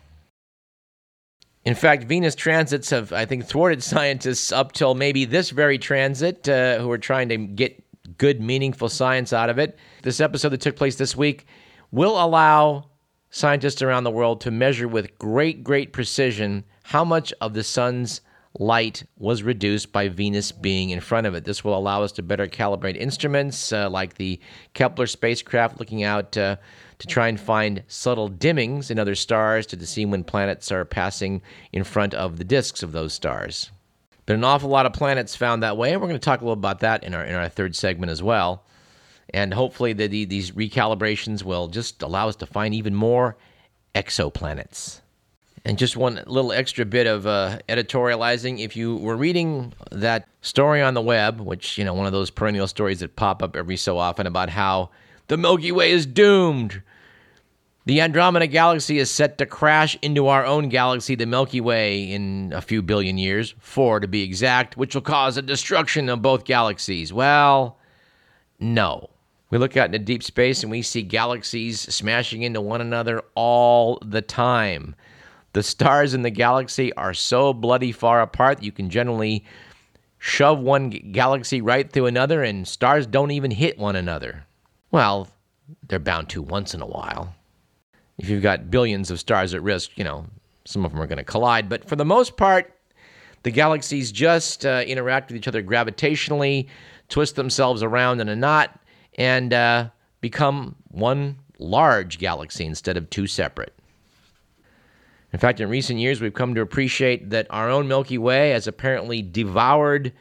In 1.64 1.74
fact, 1.74 2.04
Venus 2.04 2.34
transits 2.34 2.90
have, 2.90 3.12
I 3.12 3.24
think, 3.24 3.46
thwarted 3.46 3.82
scientists 3.82 4.52
up 4.52 4.72
till 4.72 4.94
maybe 4.94 5.24
this 5.24 5.50
very 5.50 5.78
transit, 5.78 6.48
uh, 6.48 6.78
who 6.78 6.90
are 6.90 6.98
trying 6.98 7.28
to 7.30 7.36
get 7.38 7.82
good, 8.18 8.40
meaningful 8.40 8.88
science 8.88 9.32
out 9.32 9.48
of 9.48 9.58
it. 9.58 9.78
This 10.02 10.20
episode 10.20 10.50
that 10.50 10.60
took 10.60 10.76
place 10.76 10.96
this 10.96 11.16
week 11.16 11.46
will 11.90 12.22
allow 12.22 12.90
scientists 13.32 13.82
around 13.82 14.04
the 14.04 14.10
world 14.10 14.40
to 14.42 14.50
measure 14.50 14.86
with 14.86 15.18
great, 15.18 15.64
great 15.64 15.92
precision 15.92 16.62
how 16.84 17.02
much 17.02 17.32
of 17.40 17.54
the 17.54 17.64
sun's 17.64 18.20
light 18.58 19.02
was 19.16 19.42
reduced 19.42 19.90
by 19.90 20.08
Venus 20.08 20.52
being 20.52 20.90
in 20.90 21.00
front 21.00 21.26
of 21.26 21.34
it. 21.34 21.44
This 21.44 21.64
will 21.64 21.76
allow 21.76 22.02
us 22.02 22.12
to 22.12 22.22
better 22.22 22.46
calibrate 22.46 22.96
instruments 22.96 23.72
uh, 23.72 23.88
like 23.88 24.14
the 24.14 24.38
Kepler 24.74 25.06
spacecraft 25.06 25.80
looking 25.80 26.04
out 26.04 26.36
uh, 26.36 26.56
to 26.98 27.06
try 27.06 27.28
and 27.28 27.40
find 27.40 27.82
subtle 27.88 28.28
dimmings 28.28 28.90
in 28.90 28.98
other 28.98 29.14
stars 29.14 29.66
to 29.68 29.86
see 29.86 30.04
when 30.04 30.22
planets 30.22 30.70
are 30.70 30.84
passing 30.84 31.40
in 31.72 31.82
front 31.84 32.12
of 32.12 32.36
the 32.36 32.44
disks 32.44 32.82
of 32.82 32.92
those 32.92 33.14
stars. 33.14 33.70
But 34.26 34.36
an 34.36 34.44
awful 34.44 34.68
lot 34.68 34.84
of 34.84 34.92
planets 34.92 35.34
found 35.34 35.62
that 35.62 35.78
way, 35.78 35.92
and 35.92 36.00
we're 36.00 36.08
going 36.08 36.20
to 36.20 36.24
talk 36.24 36.42
a 36.42 36.44
little 36.44 36.52
about 36.52 36.80
that 36.80 37.02
in 37.02 37.14
our 37.14 37.24
in 37.24 37.34
our 37.34 37.48
third 37.48 37.74
segment 37.74 38.12
as 38.12 38.22
well. 38.22 38.64
And 39.32 39.54
hopefully, 39.54 39.92
the, 39.92 40.06
the, 40.08 40.24
these 40.24 40.50
recalibrations 40.50 41.42
will 41.42 41.68
just 41.68 42.02
allow 42.02 42.28
us 42.28 42.36
to 42.36 42.46
find 42.46 42.74
even 42.74 42.94
more 42.94 43.36
exoplanets. 43.94 45.00
And 45.64 45.78
just 45.78 45.96
one 45.96 46.20
little 46.26 46.52
extra 46.52 46.84
bit 46.84 47.06
of 47.06 47.26
uh, 47.26 47.60
editorializing. 47.68 48.58
If 48.58 48.76
you 48.76 48.96
were 48.96 49.16
reading 49.16 49.72
that 49.92 50.26
story 50.40 50.82
on 50.82 50.94
the 50.94 51.00
web, 51.00 51.40
which, 51.40 51.78
you 51.78 51.84
know, 51.84 51.94
one 51.94 52.06
of 52.06 52.12
those 52.12 52.30
perennial 52.30 52.66
stories 52.66 53.00
that 53.00 53.14
pop 53.14 53.42
up 53.42 53.54
every 53.56 53.76
so 53.76 53.96
often 53.96 54.26
about 54.26 54.50
how 54.50 54.90
the 55.28 55.36
Milky 55.36 55.70
Way 55.70 55.92
is 55.92 56.04
doomed, 56.04 56.82
the 57.84 58.00
Andromeda 58.00 58.48
Galaxy 58.48 58.98
is 58.98 59.10
set 59.10 59.38
to 59.38 59.46
crash 59.46 59.96
into 60.02 60.26
our 60.28 60.44
own 60.44 60.68
galaxy, 60.68 61.14
the 61.14 61.26
Milky 61.26 61.60
Way, 61.60 62.12
in 62.12 62.52
a 62.52 62.60
few 62.60 62.82
billion 62.82 63.16
years, 63.16 63.54
four 63.58 63.98
to 64.00 64.08
be 64.08 64.22
exact, 64.22 64.76
which 64.76 64.94
will 64.94 65.02
cause 65.02 65.36
a 65.36 65.42
destruction 65.42 66.08
of 66.08 66.22
both 66.22 66.44
galaxies. 66.44 67.12
Well, 67.12 67.78
no. 68.60 69.10
We 69.52 69.58
look 69.58 69.76
out 69.76 69.88
into 69.88 69.98
deep 69.98 70.22
space 70.22 70.62
and 70.62 70.70
we 70.72 70.80
see 70.80 71.02
galaxies 71.02 71.78
smashing 71.94 72.40
into 72.40 72.62
one 72.62 72.80
another 72.80 73.22
all 73.34 73.98
the 74.02 74.22
time. 74.22 74.94
The 75.52 75.62
stars 75.62 76.14
in 76.14 76.22
the 76.22 76.30
galaxy 76.30 76.90
are 76.94 77.12
so 77.12 77.52
bloody 77.52 77.92
far 77.92 78.22
apart 78.22 78.58
that 78.58 78.64
you 78.64 78.72
can 78.72 78.88
generally 78.88 79.44
shove 80.16 80.58
one 80.58 80.88
galaxy 80.88 81.60
right 81.60 81.92
through 81.92 82.06
another, 82.06 82.42
and 82.42 82.66
stars 82.66 83.06
don't 83.06 83.30
even 83.30 83.50
hit 83.50 83.78
one 83.78 83.94
another. 83.94 84.46
Well, 84.90 85.28
they're 85.86 85.98
bound 85.98 86.30
to 86.30 86.40
once 86.40 86.72
in 86.72 86.80
a 86.80 86.86
while. 86.86 87.34
If 88.16 88.30
you've 88.30 88.42
got 88.42 88.70
billions 88.70 89.10
of 89.10 89.20
stars 89.20 89.52
at 89.52 89.62
risk, 89.62 89.90
you 89.96 90.04
know, 90.04 90.24
some 90.64 90.86
of 90.86 90.92
them 90.92 91.00
are 91.02 91.06
going 91.06 91.18
to 91.18 91.24
collide. 91.24 91.68
But 91.68 91.86
for 91.86 91.96
the 91.96 92.06
most 92.06 92.38
part, 92.38 92.72
the 93.42 93.50
galaxies 93.50 94.12
just 94.12 94.64
uh, 94.64 94.82
interact 94.86 95.28
with 95.28 95.36
each 95.36 95.48
other 95.48 95.62
gravitationally, 95.62 96.68
twist 97.10 97.36
themselves 97.36 97.82
around 97.82 98.22
in 98.22 98.30
a 98.30 98.36
knot, 98.36 98.78
and 99.14 99.52
uh, 99.52 99.88
become 100.20 100.76
one 100.88 101.38
large 101.58 102.18
galaxy 102.18 102.64
instead 102.64 102.96
of 102.96 103.08
two 103.10 103.26
separate. 103.26 103.74
In 105.32 105.38
fact, 105.38 105.60
in 105.60 105.68
recent 105.68 105.98
years, 105.98 106.20
we've 106.20 106.34
come 106.34 106.54
to 106.54 106.60
appreciate 106.60 107.30
that 107.30 107.46
our 107.50 107.70
own 107.70 107.88
Milky 107.88 108.18
Way 108.18 108.50
has 108.50 108.66
apparently 108.66 109.22
devoured 109.22 110.12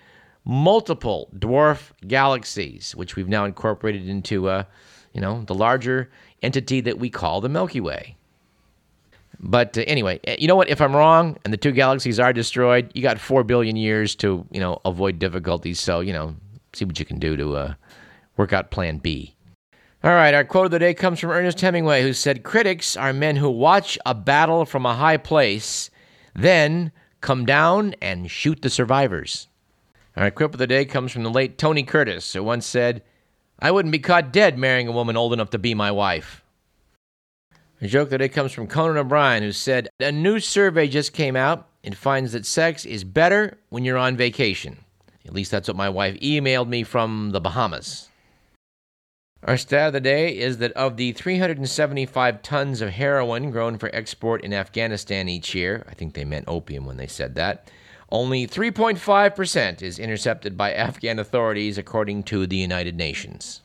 multiple 0.46 1.30
dwarf 1.38 1.92
galaxies, 2.08 2.96
which 2.96 3.16
we've 3.16 3.28
now 3.28 3.46
incorporated 3.46 4.08
into, 4.08 4.48
uh, 4.48 4.64
you 5.14 5.20
know, 5.20 5.44
the 5.44 5.54
larger 5.54 6.10
entity 6.42 6.82
that 6.82 6.98
we 6.98 7.10
call 7.10 7.42
the 7.42 7.50
Milky 7.50 7.82
Way. 7.82 8.16
But 9.40 9.78
uh, 9.78 9.82
anyway, 9.82 10.20
eh, 10.24 10.38
you 10.40 10.48
know 10.48 10.56
what? 10.56 10.70
If 10.70 10.80
I'm 10.80 10.96
wrong 10.96 11.38
and 11.44 11.52
the 11.52 11.58
two 11.58 11.72
galaxies 11.72 12.20
are 12.20 12.32
destroyed, 12.32 12.92
you 12.94 13.02
got 13.02 13.20
four 13.20 13.44
billion 13.44 13.76
years 13.76 14.16
to, 14.16 14.46
you 14.52 14.60
know, 14.60 14.80
avoid 14.86 15.20
difficulties. 15.20 15.80
So, 15.80 16.00
you 16.00 16.14
know, 16.14 16.36
see 16.74 16.86
what 16.86 17.00
you 17.00 17.06
can 17.06 17.20
do 17.20 17.36
to 17.36 17.56
uh, 17.58 17.74
work 18.38 18.54
out 18.54 18.72
Plan 18.72 18.98
B. 18.98 19.36
All 20.04 20.12
right, 20.12 20.34
our 20.34 20.44
quote 20.44 20.66
of 20.66 20.72
the 20.72 20.80
day 20.80 20.94
comes 20.94 21.20
from 21.20 21.30
Ernest 21.30 21.62
Hemingway, 21.62 22.02
who 22.02 22.14
said, 22.14 22.44
Critics 22.44 22.98
are 22.98 23.14
men 23.14 23.36
who 23.36 23.50
watch 23.50 24.00
a 24.06 24.16
battle 24.16 24.66
from 24.66 24.86
a 24.86 24.96
high 24.96 25.18
place, 25.18 25.92
then 26.34 26.92
come 27.22 27.46
down 27.46 27.94
and 28.02 28.32
shoot 28.32 28.62
the 28.62 28.70
survivors. 28.70 29.48
All 30.18 30.24
right, 30.24 30.34
quote 30.34 30.54
of 30.54 30.58
the 30.58 30.68
day 30.68 30.86
comes 30.86 31.12
from 31.12 31.24
the 31.24 31.30
late 31.30 31.58
Tony 31.58 31.84
Curtis, 31.84 32.34
who 32.34 32.44
once 32.44 32.66
said, 32.66 33.04
I 33.60 33.72
wouldn't 33.72 33.92
be 33.92 34.00
caught 34.00 34.34
dead 34.34 34.58
marrying 34.58 34.88
a 34.88 34.92
woman 34.92 35.16
old 35.16 35.34
enough 35.34 35.52
to 35.52 35.60
be 35.60 35.76
my 35.76 35.92
wife. 35.92 36.44
A 37.80 37.88
joke 37.88 38.08
of 38.08 38.10
the 38.12 38.18
day 38.20 38.30
comes 38.30 38.52
from 38.52 38.68
Conan 38.68 38.98
O'Brien, 38.98 39.44
who 39.44 39.52
said, 39.52 39.88
A 40.00 40.12
new 40.12 40.40
survey 40.40 40.88
just 40.88 41.14
came 41.14 41.36
out. 41.36 41.68
and 41.84 41.98
finds 41.98 42.34
that 42.34 42.46
sex 42.46 42.86
is 42.86 43.04
better 43.04 43.58
when 43.70 43.84
you're 43.84 43.98
on 43.98 44.16
vacation. 44.16 44.78
At 45.26 45.34
least 45.34 45.50
that's 45.50 45.68
what 45.68 45.78
my 45.78 45.90
wife 45.90 46.20
emailed 46.20 46.68
me 46.68 46.84
from 46.84 47.32
the 47.32 47.42
Bahamas. 47.42 48.11
Our 49.44 49.58
stat 49.58 49.88
of 49.88 49.94
the 49.94 50.02
day 50.02 50.38
is 50.38 50.58
that 50.58 50.72
of 50.74 50.98
the 50.98 51.14
375 51.14 52.44
tons 52.44 52.80
of 52.80 52.92
heroin 52.92 53.50
grown 53.50 53.80
for 53.80 53.90
export 53.92 54.44
in 54.44 54.54
Afghanistan 54.54 55.28
each 55.28 55.56
year, 55.56 55.84
I 55.90 55.96
think 55.96 56.14
they 56.14 56.24
meant 56.24 56.46
opium 56.48 56.86
when 56.86 56.98
they 56.98 57.08
said 57.08 57.34
that, 57.36 57.68
only 58.12 58.46
3.5% 58.46 59.82
is 59.82 59.98
intercepted 59.98 60.56
by 60.58 60.74
Afghan 60.74 61.18
authorities, 61.18 61.80
according 61.80 62.24
to 62.24 62.46
the 62.46 62.58
United 62.58 62.96
Nations. 62.96 63.62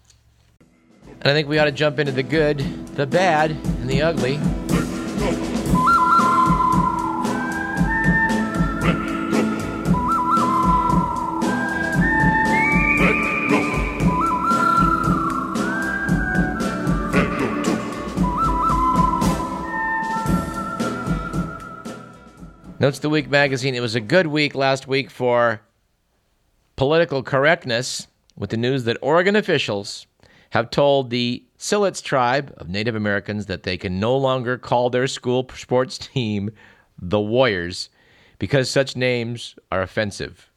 And 1.20 1.28
I 1.28 1.34
think 1.34 1.46
we 1.46 1.58
ought 1.58 1.66
to 1.66 1.72
jump 1.72 1.98
into 1.98 2.12
the 2.12 2.22
good, 2.22 2.58
the 2.94 3.06
bad, 3.06 3.50
and 3.50 3.90
the 3.90 4.00
ugly. 4.00 4.38
Notes 22.78 22.98
the 22.98 23.08
Week 23.08 23.30
magazine. 23.30 23.74
It 23.74 23.80
was 23.80 23.94
a 23.94 24.00
good 24.00 24.26
week 24.26 24.54
last 24.54 24.86
week 24.86 25.10
for 25.10 25.62
political 26.76 27.22
correctness 27.22 28.06
with 28.36 28.50
the 28.50 28.58
news 28.58 28.84
that 28.84 28.98
Oregon 29.00 29.34
officials 29.34 30.06
have 30.50 30.68
told 30.68 31.08
the 31.08 31.42
Siletz 31.58 32.02
tribe 32.02 32.52
of 32.58 32.68
Native 32.68 32.94
Americans 32.94 33.46
that 33.46 33.62
they 33.62 33.78
can 33.78 33.98
no 33.98 34.14
longer 34.14 34.58
call 34.58 34.90
their 34.90 35.06
school 35.06 35.48
sports 35.54 35.96
team 35.96 36.50
the 37.00 37.18
Warriors 37.18 37.88
because 38.38 38.70
such 38.70 38.94
names 38.94 39.54
are 39.72 39.80
offensive. 39.80 40.50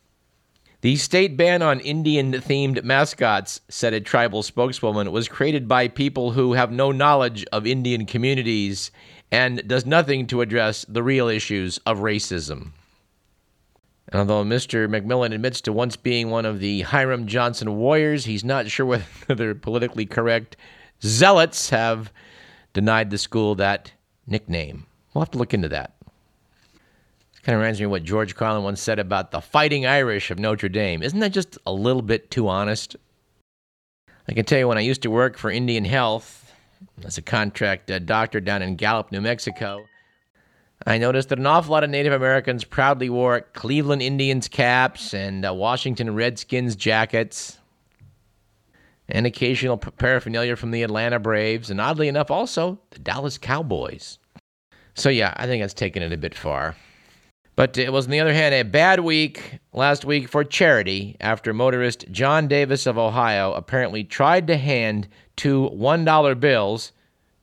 The 0.81 0.97
state 0.97 1.37
ban 1.37 1.61
on 1.61 1.79
Indian 1.79 2.31
themed 2.33 2.83
mascots, 2.83 3.61
said 3.69 3.93
a 3.93 3.99
tribal 4.01 4.43
spokeswoman, 4.43 5.11
was 5.11 5.27
created 5.27 5.67
by 5.69 5.87
people 5.87 6.31
who 6.31 6.53
have 6.53 6.71
no 6.71 6.91
knowledge 6.91 7.45
of 7.51 7.65
Indian 7.65 8.05
communities 8.05 8.91
and 9.31 9.67
does 9.67 9.85
nothing 9.85 10.27
to 10.27 10.41
address 10.41 10.85
the 10.87 11.03
real 11.03 11.27
issues 11.27 11.77
of 11.85 11.99
racism. 11.99 12.71
And 14.11 14.19
although 14.19 14.43
Mr. 14.43 14.87
McMillan 14.87 15.33
admits 15.33 15.61
to 15.61 15.73
once 15.73 15.95
being 15.95 16.29
one 16.29 16.45
of 16.45 16.59
the 16.59 16.81
Hiram 16.81 17.27
Johnson 17.27 17.77
Warriors, 17.77 18.25
he's 18.25 18.43
not 18.43 18.67
sure 18.67 18.85
whether 19.27 19.53
politically 19.53 20.05
correct. 20.05 20.57
Zealots 21.03 21.69
have 21.69 22.11
denied 22.73 23.11
the 23.11 23.17
school 23.17 23.55
that 23.55 23.91
nickname. 24.25 24.85
We'll 25.13 25.23
have 25.23 25.31
to 25.31 25.37
look 25.37 25.53
into 25.53 25.69
that. 25.69 25.95
It 27.35 27.43
kind 27.43 27.55
of 27.55 27.61
reminds 27.61 27.79
me 27.79 27.85
of 27.85 27.91
what 27.91 28.03
George 28.03 28.35
Carlin 28.35 28.63
once 28.63 28.81
said 28.81 28.99
about 28.99 29.31
the 29.31 29.41
fighting 29.41 29.85
Irish 29.85 30.31
of 30.31 30.39
Notre 30.39 30.69
Dame. 30.69 31.03
Isn't 31.03 31.19
that 31.19 31.31
just 31.31 31.57
a 31.65 31.71
little 31.71 32.01
bit 32.01 32.31
too 32.31 32.47
honest? 32.47 32.95
I 34.27 34.33
can 34.33 34.45
tell 34.45 34.59
you 34.59 34.67
when 34.67 34.77
I 34.77 34.81
used 34.81 35.03
to 35.03 35.11
work 35.11 35.37
for 35.37 35.49
Indian 35.49 35.85
Health, 35.85 36.48
as 37.03 37.17
a 37.17 37.21
contract 37.21 37.89
uh, 37.91 37.99
doctor 37.99 38.39
down 38.39 38.61
in 38.61 38.75
Gallup, 38.75 39.11
New 39.11 39.21
Mexico. 39.21 39.85
I 40.85 40.97
noticed 40.97 41.29
that 41.29 41.39
an 41.39 41.45
awful 41.45 41.73
lot 41.73 41.83
of 41.83 41.89
Native 41.89 42.13
Americans 42.13 42.63
proudly 42.63 43.09
wore 43.09 43.41
Cleveland 43.41 44.01
Indians 44.01 44.47
caps 44.47 45.13
and 45.13 45.45
uh, 45.45 45.53
Washington 45.53 46.15
Redskins 46.15 46.75
jackets, 46.75 47.57
and 49.09 49.25
occasional 49.25 49.77
paraphernalia 49.77 50.55
from 50.55 50.71
the 50.71 50.83
Atlanta 50.83 51.19
Braves, 51.19 51.69
and 51.69 51.81
oddly 51.81 52.07
enough, 52.07 52.31
also 52.31 52.79
the 52.91 52.99
Dallas 52.99 53.37
Cowboys. 53.37 54.19
So, 54.93 55.09
yeah, 55.09 55.33
I 55.35 55.47
think 55.47 55.63
that's 55.63 55.73
taken 55.73 56.03
it 56.03 56.13
a 56.13 56.17
bit 56.17 56.35
far. 56.35 56.75
But 57.55 57.77
it 57.77 57.91
was, 57.91 58.05
on 58.05 58.11
the 58.11 58.21
other 58.21 58.33
hand, 58.33 58.55
a 58.55 58.63
bad 58.63 59.01
week 59.01 59.59
last 59.73 60.05
week 60.05 60.29
for 60.29 60.45
charity 60.45 61.17
after 61.19 61.53
motorist 61.53 62.05
John 62.09 62.47
Davis 62.47 62.85
of 62.85 62.97
Ohio 62.97 63.51
apparently 63.53 64.05
tried 64.05 64.47
to 64.47 64.55
hand 64.55 65.09
two 65.39 65.69
$1 65.73 66.39
bills 66.41 66.91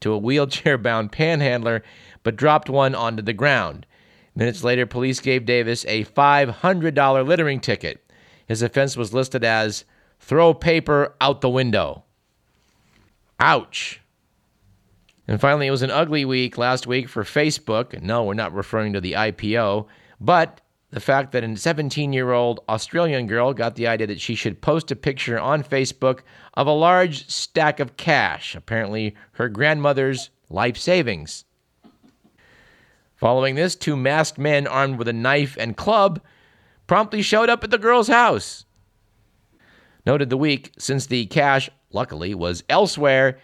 to 0.01 0.13
a 0.13 0.19
wheelchair 0.19 0.77
bound 0.77 1.11
panhandler, 1.11 1.83
but 2.23 2.37
dropped 2.37 2.69
one 2.69 2.95
onto 2.95 3.23
the 3.23 3.33
ground. 3.33 3.87
Minutes 4.35 4.63
later, 4.63 4.85
police 4.85 5.19
gave 5.19 5.47
Davis 5.47 5.87
a 5.89 6.05
$500 6.05 7.27
littering 7.27 7.59
ticket. 7.59 8.05
His 8.47 8.61
offense 8.61 8.99
was 8.99 9.15
listed 9.15 9.43
as 9.43 9.87
throw 10.21 10.53
paper 10.53 11.15
out 11.23 11.41
the 11.41 11.49
window. 11.49 12.05
Ouch. 13.41 14.03
And 15.27 15.41
finally, 15.41 15.67
it 15.67 15.71
was 15.73 15.83
an 15.83 15.91
ugly 15.91 16.27
week 16.27 16.59
last 16.59 16.87
week 16.87 17.09
for 17.09 17.25
Facebook. 17.25 18.01
No, 18.03 18.25
we're 18.25 18.35
not 18.35 18.53
referring 18.53 18.93
to 18.93 19.01
the 19.01 19.13
IPO. 19.13 19.87
But 20.21 20.61
the 20.91 21.01
fact 21.01 21.33
that 21.33 21.45
a 21.45 21.57
17 21.57 22.13
year 22.13 22.33
old 22.33 22.61
Australian 22.69 23.27
girl 23.27 23.53
got 23.53 23.75
the 23.75 23.87
idea 23.87 24.07
that 24.07 24.21
she 24.21 24.35
should 24.35 24.61
post 24.61 24.91
a 24.91 24.97
picture 24.97 25.39
on 25.39 25.65
Facebook 25.65 26.21
of 26.55 26.67
a 26.67 26.73
large 26.73 27.29
stack 27.29 27.81
of 27.81 27.97
cash, 27.97 28.55
apparently 28.55 29.15
her 29.33 29.49
grandmother's 29.49 30.31
life 30.49 30.77
savings. 30.77 31.45
Following 33.17 33.55
this, 33.55 33.75
two 33.75 33.97
masked 33.97 34.39
men 34.39 34.67
armed 34.67 34.99
with 34.99 35.09
a 35.09 35.13
knife 35.13 35.57
and 35.59 35.77
club 35.77 36.21
promptly 36.87 37.23
showed 37.23 37.49
up 37.49 37.65
at 37.65 37.71
the 37.71 37.79
girl's 37.79 38.09
house. 38.09 38.65
Noted 40.05 40.31
the 40.31 40.37
week, 40.37 40.73
since 40.79 41.07
the 41.07 41.27
cash, 41.27 41.69
luckily, 41.91 42.35
was 42.35 42.63
elsewhere, 42.69 43.39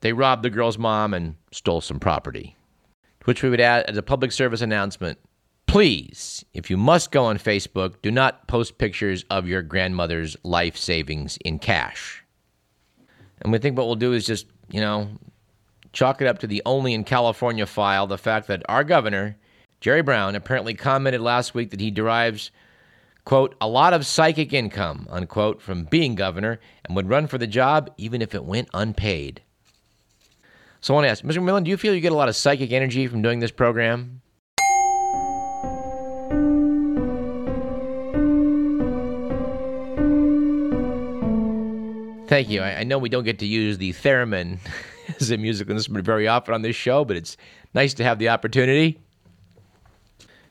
they 0.00 0.12
robbed 0.12 0.44
the 0.44 0.50
girl's 0.50 0.78
mom 0.78 1.14
and 1.14 1.34
stole 1.50 1.80
some 1.80 1.98
property. 1.98 2.54
Which 3.24 3.42
we 3.42 3.50
would 3.50 3.60
add 3.60 3.86
as 3.86 3.96
a 3.96 4.02
public 4.02 4.30
service 4.30 4.60
announcement 4.60 5.18
Please, 5.66 6.44
if 6.54 6.70
you 6.70 6.76
must 6.76 7.10
go 7.10 7.24
on 7.24 7.38
Facebook, 7.38 7.96
do 8.00 8.10
not 8.10 8.46
post 8.46 8.78
pictures 8.78 9.24
of 9.30 9.48
your 9.48 9.62
grandmother's 9.62 10.36
life 10.42 10.76
savings 10.76 11.36
in 11.44 11.58
cash. 11.58 12.24
And 13.42 13.52
we 13.52 13.58
think 13.58 13.76
what 13.76 13.86
we'll 13.86 13.96
do 13.96 14.12
is 14.12 14.24
just, 14.24 14.46
you 14.70 14.80
know, 14.80 15.08
chalk 15.92 16.22
it 16.22 16.28
up 16.28 16.38
to 16.38 16.46
the 16.46 16.62
only 16.64 16.94
in 16.94 17.04
California 17.04 17.66
file 17.66 18.06
the 18.06 18.18
fact 18.18 18.48
that 18.48 18.62
our 18.68 18.84
governor, 18.84 19.36
Jerry 19.80 20.02
Brown, 20.02 20.34
apparently 20.34 20.74
commented 20.74 21.20
last 21.20 21.54
week 21.54 21.70
that 21.70 21.80
he 21.80 21.90
derives, 21.90 22.50
quote, 23.24 23.54
a 23.60 23.68
lot 23.68 23.92
of 23.92 24.06
psychic 24.06 24.52
income, 24.52 25.06
unquote, 25.10 25.60
from 25.60 25.84
being 25.84 26.14
governor 26.14 26.60
and 26.84 26.94
would 26.96 27.08
run 27.08 27.26
for 27.26 27.38
the 27.38 27.46
job 27.46 27.90
even 27.98 28.22
if 28.22 28.34
it 28.34 28.44
went 28.44 28.68
unpaid. 28.72 29.42
So 30.80 30.94
I 30.94 30.96
want 30.96 31.06
to 31.06 31.10
ask, 31.10 31.24
Mr. 31.24 31.42
Millen, 31.42 31.64
do 31.64 31.70
you 31.70 31.76
feel 31.76 31.94
you 31.94 32.00
get 32.00 32.12
a 32.12 32.16
lot 32.16 32.28
of 32.28 32.36
psychic 32.36 32.72
energy 32.72 33.06
from 33.08 33.20
doing 33.20 33.40
this 33.40 33.50
program? 33.50 34.22
Thank 42.26 42.48
you. 42.48 42.60
I, 42.60 42.80
I, 42.80 42.84
know 42.84 42.98
we 42.98 43.08
don't 43.08 43.24
get 43.24 43.38
to 43.38 43.46
use 43.46 43.78
the 43.78 43.92
theremin 43.92 44.58
as 45.20 45.30
a 45.30 45.36
musical 45.36 45.74
instrument 45.74 46.04
very 46.04 46.26
often 46.26 46.54
on 46.54 46.62
this 46.62 46.74
show, 46.74 47.04
but 47.04 47.16
it's 47.16 47.36
nice 47.72 47.94
to 47.94 48.04
have 48.04 48.18
the 48.18 48.30
opportunity. 48.30 48.98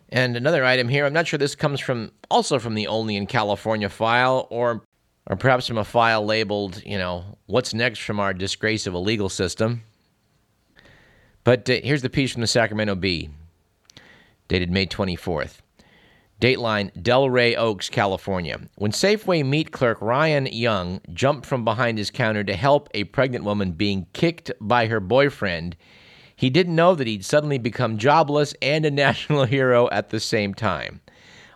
And 0.09 0.37
another 0.37 0.63
item 0.63 0.87
here, 0.87 1.05
I'm 1.05 1.13
not 1.13 1.27
sure 1.27 1.37
this 1.37 1.55
comes 1.55 1.81
from 1.81 2.11
also 2.31 2.59
from 2.59 2.75
the 2.75 2.87
Only 2.87 3.17
in 3.17 3.27
California 3.27 3.89
file 3.89 4.47
or 4.49 4.83
or 5.27 5.35
perhaps 5.35 5.67
from 5.67 5.79
a 5.79 5.83
file 5.83 6.23
labeled, 6.23 6.83
you 6.85 6.99
know, 6.99 7.25
what's 7.47 7.73
next 7.73 7.99
from 7.99 8.19
our 8.19 8.31
disgrace 8.31 8.85
of 8.85 8.93
a 8.93 8.99
legal 8.99 9.27
system. 9.27 9.81
But 11.43 11.67
uh, 11.67 11.79
here's 11.83 12.03
the 12.03 12.11
piece 12.11 12.31
from 12.31 12.41
the 12.41 12.47
Sacramento 12.47 12.93
Bee, 12.93 13.31
dated 14.47 14.69
May 14.69 14.85
24th. 14.85 15.61
Dateline 16.41 16.91
Del 17.01 17.29
Rey 17.29 17.55
Oaks, 17.55 17.89
California. 17.89 18.59
When 18.75 18.91
Safeway 18.91 19.45
meat 19.45 19.71
clerk 19.71 20.01
Ryan 20.01 20.47
Young 20.47 20.99
jumped 21.13 21.45
from 21.45 21.63
behind 21.63 21.97
his 21.97 22.11
counter 22.11 22.43
to 22.43 22.55
help 22.55 22.89
a 22.93 23.05
pregnant 23.05 23.45
woman 23.45 23.71
being 23.71 24.07
kicked 24.11 24.51
by 24.59 24.87
her 24.87 24.99
boyfriend, 24.99 25.77
he 26.35 26.49
didn't 26.49 26.75
know 26.75 26.93
that 26.93 27.07
he'd 27.07 27.23
suddenly 27.23 27.57
become 27.57 27.97
jobless 27.97 28.53
and 28.61 28.85
a 28.85 28.91
national 29.05 29.45
hero 29.45 29.89
at 29.91 30.09
the 30.09 30.19
same 30.19 30.53
time. 30.53 30.99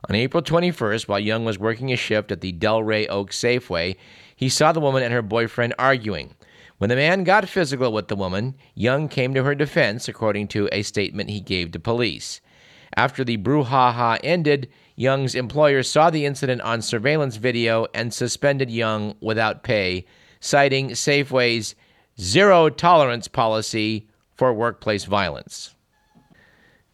On 0.07 0.15
April 0.15 0.41
21st, 0.41 1.09
while 1.09 1.19
Young 1.19 1.43
was 1.43 1.59
working 1.59 1.91
a 1.91 1.97
shift 1.97 2.31
at 2.31 2.39
the 2.39 2.53
Del 2.53 2.81
Rey 2.81 3.05
Oaks 3.07 3.37
Safeway, 3.37 3.97
he 4.33 4.47
saw 4.47 4.71
the 4.71 4.79
woman 4.79 5.03
and 5.03 5.13
her 5.13 5.21
boyfriend 5.21 5.73
arguing. 5.77 6.35
When 6.77 6.89
the 6.89 6.95
man 6.95 7.25
got 7.25 7.49
physical 7.49 7.91
with 7.91 8.07
the 8.07 8.15
woman, 8.15 8.55
Young 8.75 9.09
came 9.09 9.33
to 9.33 9.43
her 9.43 9.55
defense, 9.55 10.07
according 10.07 10.47
to 10.49 10.69
a 10.71 10.83
statement 10.83 11.29
he 11.29 11.41
gave 11.41 11.73
to 11.73 11.79
police. 11.79 12.39
After 12.99 13.23
the 13.23 13.37
brouhaha 13.37 14.19
ended, 14.25 14.67
Young's 14.97 15.33
employer 15.33 15.83
saw 15.83 16.09
the 16.09 16.25
incident 16.25 16.59
on 16.59 16.81
surveillance 16.81 17.37
video 17.37 17.87
and 17.93 18.13
suspended 18.13 18.69
Young 18.69 19.15
without 19.21 19.63
pay, 19.63 20.05
citing 20.41 20.89
Safeway's 20.89 21.75
zero 22.19 22.67
tolerance 22.67 23.29
policy 23.29 24.09
for 24.35 24.53
workplace 24.53 25.05
violence. 25.05 25.73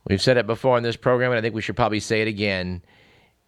We've 0.07 0.21
said 0.21 0.37
it 0.37 0.45
before 0.45 0.77
in 0.77 0.83
this 0.83 0.95
program, 0.95 1.31
and 1.31 1.39
I 1.39 1.41
think 1.41 1.55
we 1.55 1.63
should 1.63 1.75
probably 1.75 1.99
say 1.99 2.21
it 2.21 2.27
again. 2.27 2.83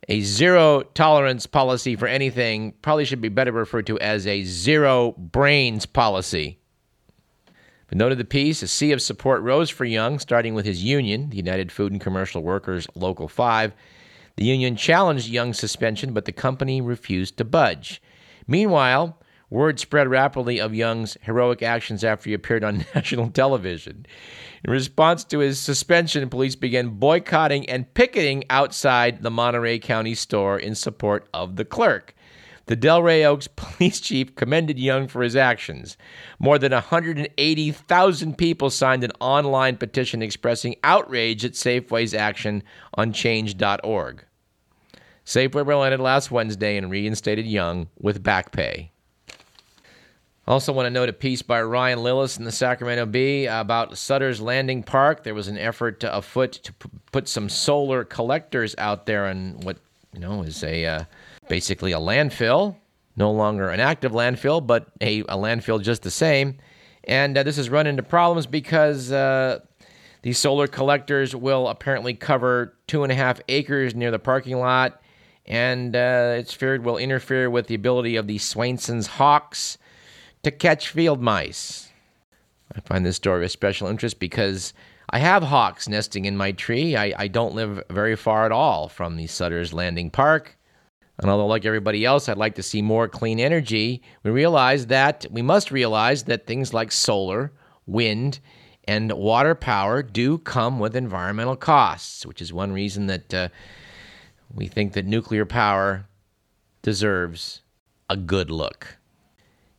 A 0.10 0.22
zero 0.22 0.82
tolerance 0.82 1.46
policy 1.46 1.96
for 1.96 2.08
anything 2.08 2.74
probably 2.82 3.06
should 3.06 3.22
be 3.22 3.30
better 3.30 3.52
referred 3.52 3.86
to 3.86 4.00
as 4.00 4.26
a 4.26 4.42
zero 4.42 5.12
brains 5.12 5.86
policy. 5.86 6.57
But 7.88 7.98
noted 7.98 8.18
the 8.18 8.26
piece, 8.26 8.62
a 8.62 8.68
sea 8.68 8.92
of 8.92 9.02
support 9.02 9.42
rose 9.42 9.70
for 9.70 9.86
Young, 9.86 10.20
starting 10.20 10.54
with 10.54 10.66
his 10.66 10.84
union, 10.84 11.30
the 11.30 11.38
United 11.38 11.72
Food 11.72 11.92
and 11.92 12.02
Commercial 12.02 12.44
Workers 12.44 12.88
Local 12.96 13.28
5. 13.28 13.74
The 14.36 14.46
union 14.46 14.76
challenged 14.76 15.30
Young's 15.30 15.58
suspension, 15.58 16.14
but 16.14 16.26
the 16.26 16.32
company 16.32 16.82
refused 16.82 17.38
to 17.38 17.46
budge. 17.46 18.02
Meanwhile, 18.46 19.18
word 19.50 19.80
spread 19.80 20.10
rapidly 20.10 20.60
of 20.60 20.76
Young's 20.76 21.18
heroic 21.22 21.64
actions 21.64 22.04
after 22.04 22.30
he 22.30 22.34
appeared 22.34 22.64
on 22.64 22.86
national 22.96 23.30
television. 23.30 24.06
In 24.66 24.72
response 24.72 25.24
to 25.26 25.40
his 25.40 25.60
suspension, 25.60 26.30
police 26.30 26.56
began 26.56 26.90
boycotting 26.90 27.70
and 27.70 27.94
picketing 27.94 28.44
outside 28.50 29.24
the 29.24 29.32
Monterey 29.32 29.80
County 29.80 30.14
store 30.14 30.60
in 30.60 30.76
support 30.76 31.28
of 31.34 31.56
the 31.56 31.66
clerk. 31.66 32.14
The 32.68 32.76
Del 32.76 33.02
Rey 33.02 33.26
Oaks 33.26 33.48
police 33.56 34.00
chief 34.00 34.36
commended 34.36 34.78
Young 34.78 35.08
for 35.08 35.24
his 35.24 35.36
actions. 35.36 35.98
More 36.38 36.60
than 36.60 36.72
180,000 36.72 38.38
people 38.38 38.70
signed 38.70 39.04
an 39.04 39.12
online 39.20 39.78
petition 39.78 40.22
expressing 40.22 40.76
outrage 40.84 41.44
at 41.44 41.54
Safeway's 41.54 42.14
action 42.14 42.64
on 42.94 43.14
change.org. 43.14 44.24
Safeway 45.26 45.68
relented 45.68 46.00
last 46.00 46.32
Wednesday 46.32 46.78
and 46.78 46.92
reinstated 46.92 47.46
Young 47.46 47.88
with 48.00 48.24
back 48.24 48.52
pay. 48.52 48.92
Also, 50.48 50.72
want 50.72 50.86
to 50.86 50.90
note 50.90 51.10
a 51.10 51.14
piece 51.14 51.42
by 51.42 51.62
Ryan 51.62 52.00
Lillis 52.00 52.38
in 52.38 52.46
the 52.46 52.54
Sacramento 52.54 53.06
Bee 53.06 53.48
about 53.48 53.98
Sutter's 53.98 54.40
Landing 54.40 54.82
Park. 54.82 55.24
There 55.24 55.34
was 55.34 55.50
an 55.50 55.58
effort 55.58 56.00
to, 56.00 56.16
afoot 56.16 56.54
to 56.54 56.72
p- 56.72 56.90
put 57.12 57.28
some 57.28 57.50
solar 57.50 58.06
collectors 58.06 58.74
out 58.78 59.06
there 59.06 59.26
on 59.26 59.60
what 59.60 59.78
you 60.14 60.22
know 60.22 60.44
is 60.44 60.64
a 60.64 60.86
uh, 60.86 61.04
basically 61.48 61.92
a 61.92 62.00
landfill, 62.00 62.76
no 63.16 63.32
longer 63.32 63.70
an 63.70 63.80
active 63.80 64.12
landfill, 64.12 64.66
but 64.66 64.88
a, 65.02 65.22
a 65.22 65.36
landfill 65.36 65.82
just 65.82 66.04
the 66.04 66.12
same. 66.12 66.58
And 67.04 67.38
uh, 67.38 67.44
this 67.44 67.58
has 67.58 67.70
run 67.70 67.88
into 67.88 68.04
problems 68.04 68.46
because 68.46 69.12
uh, 69.12 69.60
these 70.22 70.38
solar 70.38 70.68
collectors 70.68 71.36
will 71.36 71.68
apparently 71.68 72.14
cover 72.14 72.76
two 72.88 73.04
and 73.04 73.12
a 73.12 73.16
half 73.16 73.40
acres 73.48 73.96
near 73.96 74.12
the 74.12 74.20
parking 74.20 74.58
lot, 74.58 75.02
and 75.46 75.96
uh, 75.96 76.36
it's 76.38 76.54
feared 76.54 76.84
will 76.84 76.98
interfere 76.98 77.50
with 77.50 77.68
the 77.68 77.76
ability 77.76 78.18
of 78.18 78.28
the 78.28 78.38
Swainson's 78.38 79.08
hawks 79.08 79.78
to 80.44 80.52
catch 80.52 80.90
field 80.90 81.22
mice. 81.22 81.90
I 82.76 82.82
find 82.82 83.06
this 83.06 83.16
story 83.16 83.46
of 83.46 83.52
special 83.52 83.88
interest 83.88 84.20
because 84.20 84.74
I 85.10 85.20
have 85.20 85.44
hawks 85.44 85.88
nesting 85.88 86.26
in 86.26 86.36
my 86.36 86.52
tree. 86.52 86.98
I, 86.98 87.14
I 87.18 87.28
don't 87.30 87.56
live 87.56 87.82
very 87.90 88.18
far 88.18 88.46
at 88.46 88.52
all 88.52 88.90
from 88.90 89.16
the 89.16 89.28
Sutter's 89.28 89.74
Landing 89.74 90.10
Park. 90.12 90.57
And 91.20 91.32
although, 91.32 91.48
like 91.48 91.66
everybody 91.66 92.06
else, 92.06 92.30
I'd 92.30 92.38
like 92.38 92.56
to 92.56 92.64
see 92.64 92.82
more 92.82 93.08
clean 93.08 93.40
energy, 93.40 94.04
we 94.24 94.30
realize 94.32 94.88
that 94.88 95.26
we 95.32 95.42
must 95.42 95.72
realize 95.72 96.24
that 96.24 96.46
things 96.46 96.74
like 96.74 96.92
solar, 96.92 97.52
wind, 97.88 98.40
and 98.88 99.12
water 99.12 99.56
power 99.56 100.04
do 100.04 100.38
come 100.38 100.80
with 100.80 100.96
environmental 100.96 101.56
costs, 101.56 102.26
which 102.26 102.42
is 102.42 102.54
one 102.54 102.72
reason 102.72 103.08
that 103.08 103.34
uh, 103.34 103.50
we 104.54 104.68
think 104.68 104.94
that 104.94 105.06
nuclear 105.06 105.46
power 105.46 106.08
deserves 106.84 107.62
a 108.10 108.16
good 108.16 108.50
look. 108.50 108.98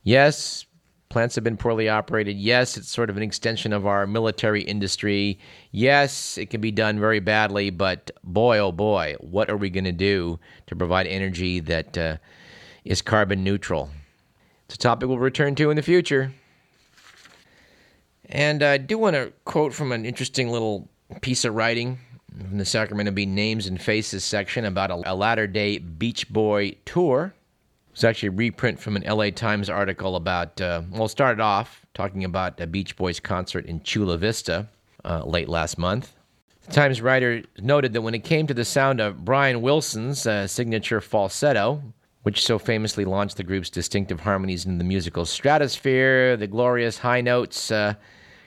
Yes, 0.03 0.65
Plants 1.09 1.33
have 1.33 1.43
been 1.43 1.57
poorly 1.57 1.89
operated. 1.89 2.37
Yes, 2.37 2.77
it's 2.77 2.87
sort 2.87 3.09
of 3.09 3.17
an 3.17 3.23
extension 3.23 3.73
of 3.73 3.87
our 3.87 4.05
military 4.05 4.61
industry. 4.61 5.39
Yes, 5.71 6.37
it 6.37 6.51
can 6.51 6.61
be 6.61 6.71
done 6.71 6.99
very 6.99 7.19
badly, 7.19 7.71
but 7.71 8.11
boy, 8.23 8.59
oh 8.59 8.71
boy, 8.71 9.15
what 9.19 9.49
are 9.49 9.57
we 9.57 9.71
going 9.71 9.85
to 9.85 9.91
do 9.91 10.39
to 10.67 10.75
provide 10.75 11.07
energy 11.07 11.59
that 11.61 11.97
uh, 11.97 12.17
is 12.85 13.01
carbon 13.01 13.43
neutral? 13.43 13.89
It's 14.65 14.75
a 14.75 14.77
topic 14.77 15.09
we'll 15.09 15.17
return 15.17 15.55
to 15.55 15.71
in 15.71 15.77
the 15.77 15.81
future. 15.81 16.31
And 18.25 18.61
I 18.61 18.77
do 18.77 18.99
want 18.99 19.15
to 19.15 19.33
quote 19.45 19.73
from 19.73 19.91
an 19.91 20.05
interesting 20.05 20.49
little 20.49 20.87
piece 21.21 21.43
of 21.43 21.55
writing 21.55 21.97
from 22.47 22.59
the 22.59 22.65
Sacramento 22.65 23.11
Bee 23.11 23.25
Names 23.25 23.65
and 23.65 23.81
Faces 23.81 24.23
section 24.23 24.63
about 24.63 24.91
a, 24.91 25.11
a 25.11 25.15
latter 25.15 25.47
day 25.47 25.79
Beach 25.79 26.29
Boy 26.29 26.75
tour. 26.85 27.33
It's 27.99 28.05
actually 28.05 28.29
a 28.29 28.31
reprint 28.31 28.79
from 28.79 28.95
an 28.95 29.03
LA 29.03 29.29
Times 29.29 29.69
article 29.69 30.15
about, 30.15 30.61
uh, 30.61 30.83
well, 30.89 31.09
started 31.09 31.41
off 31.41 31.85
talking 31.93 32.23
about 32.23 32.57
a 32.61 32.65
Beach 32.65 32.95
Boys 32.95 33.19
concert 33.19 33.65
in 33.65 33.83
Chula 33.83 34.17
Vista 34.17 34.69
uh, 35.03 35.25
late 35.25 35.49
last 35.49 35.77
month. 35.77 36.13
The 36.65 36.71
Times 36.71 37.01
writer 37.01 37.43
noted 37.57 37.91
that 37.91 38.01
when 38.01 38.15
it 38.15 38.23
came 38.23 38.47
to 38.47 38.53
the 38.53 38.63
sound 38.63 39.01
of 39.01 39.25
Brian 39.25 39.61
Wilson's 39.61 40.25
uh, 40.25 40.47
signature 40.47 41.01
falsetto, 41.01 41.83
which 42.23 42.45
so 42.45 42.57
famously 42.57 43.03
launched 43.03 43.35
the 43.35 43.43
group's 43.43 43.69
distinctive 43.69 44.21
harmonies 44.21 44.65
into 44.65 44.77
the 44.77 44.85
musical 44.85 45.25
stratosphere, 45.25 46.37
the 46.37 46.47
glorious 46.47 46.99
high 46.99 47.19
notes 47.19 47.69
uh, 47.69 47.95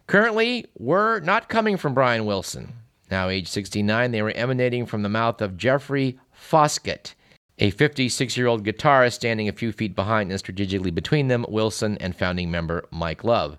currently 0.07 0.65
were 0.79 1.21
not 1.21 1.51
coming 1.51 1.77
from 1.77 1.93
Brian 1.93 2.25
Wilson. 2.25 2.73
Now, 3.11 3.29
age 3.29 3.49
69, 3.49 4.13
they 4.13 4.23
were 4.23 4.31
emanating 4.31 4.87
from 4.87 5.03
the 5.03 5.11
mouth 5.11 5.43
of 5.43 5.59
Jeffrey 5.59 6.19
Foskett 6.31 7.15
a 7.59 7.71
56 7.71 8.37
year 8.37 8.47
old 8.47 8.65
guitarist 8.65 9.15
standing 9.15 9.49
a 9.49 9.53
few 9.53 9.73
feet 9.73 9.95
behind 9.95 10.31
and 10.31 10.39
strategically 10.39 10.91
between 10.91 11.29
them, 11.29 11.45
Wilson 11.49 11.99
and 11.99 12.17
founding 12.17 12.51
member 12.51 12.85
Mike 12.91 13.25
Love. 13.25 13.59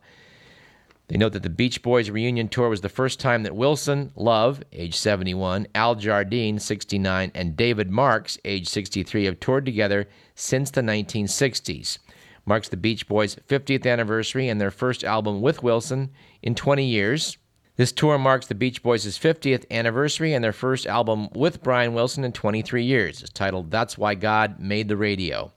They 1.08 1.18
note 1.18 1.34
that 1.34 1.44
the 1.44 1.50
Beach 1.50 1.82
Boys 1.84 2.10
reunion 2.10 2.48
tour 2.48 2.70
was 2.70 2.82
the 2.82 2.90
first 2.90 3.20
time 3.20 3.44
that 3.44 3.56
Wilson, 3.56 4.12
Love, 4.16 4.64
age 4.72 4.96
71, 4.96 5.68
Al 5.76 5.96
Jardine, 5.96 6.60
69, 6.60 7.32
and 7.36 7.58
David 7.58 7.92
Marks, 7.92 8.38
age 8.46 8.68
63, 8.70 9.26
have 9.26 9.40
toured 9.40 9.66
together 9.66 10.08
since 10.34 10.72
the 10.72 10.82
1960s. 10.82 12.00
Marks 12.46 12.70
the 12.70 12.78
Beach 12.78 13.08
Boys' 13.08 13.36
50th 13.48 13.86
anniversary 13.86 14.50
and 14.50 14.60
their 14.60 14.72
first 14.72 15.04
album 15.04 15.42
with 15.42 15.62
Wilson 15.62 16.10
in 16.42 16.56
20 16.56 16.86
years. 16.86 17.38
This 17.76 17.92
tour 17.92 18.20
marks 18.20 18.46
the 18.46 18.54
Beach 18.54 18.84
Boys' 18.84 19.18
50th 19.18 19.66
anniversary 19.72 20.36
and 20.36 20.44
their 20.44 20.54
first 20.54 20.86
album 20.86 21.28
with 21.34 21.64
Brian 21.64 21.96
Wilson 21.96 22.24
in 22.24 22.32
23 22.32 22.84
years. 22.84 23.24
It's 23.24 23.32
titled 23.32 23.72
That's 23.72 23.98
Why 23.98 24.14
God 24.14 24.60
Made 24.60 24.90
the 24.90 24.98
Radio. 24.98 25.52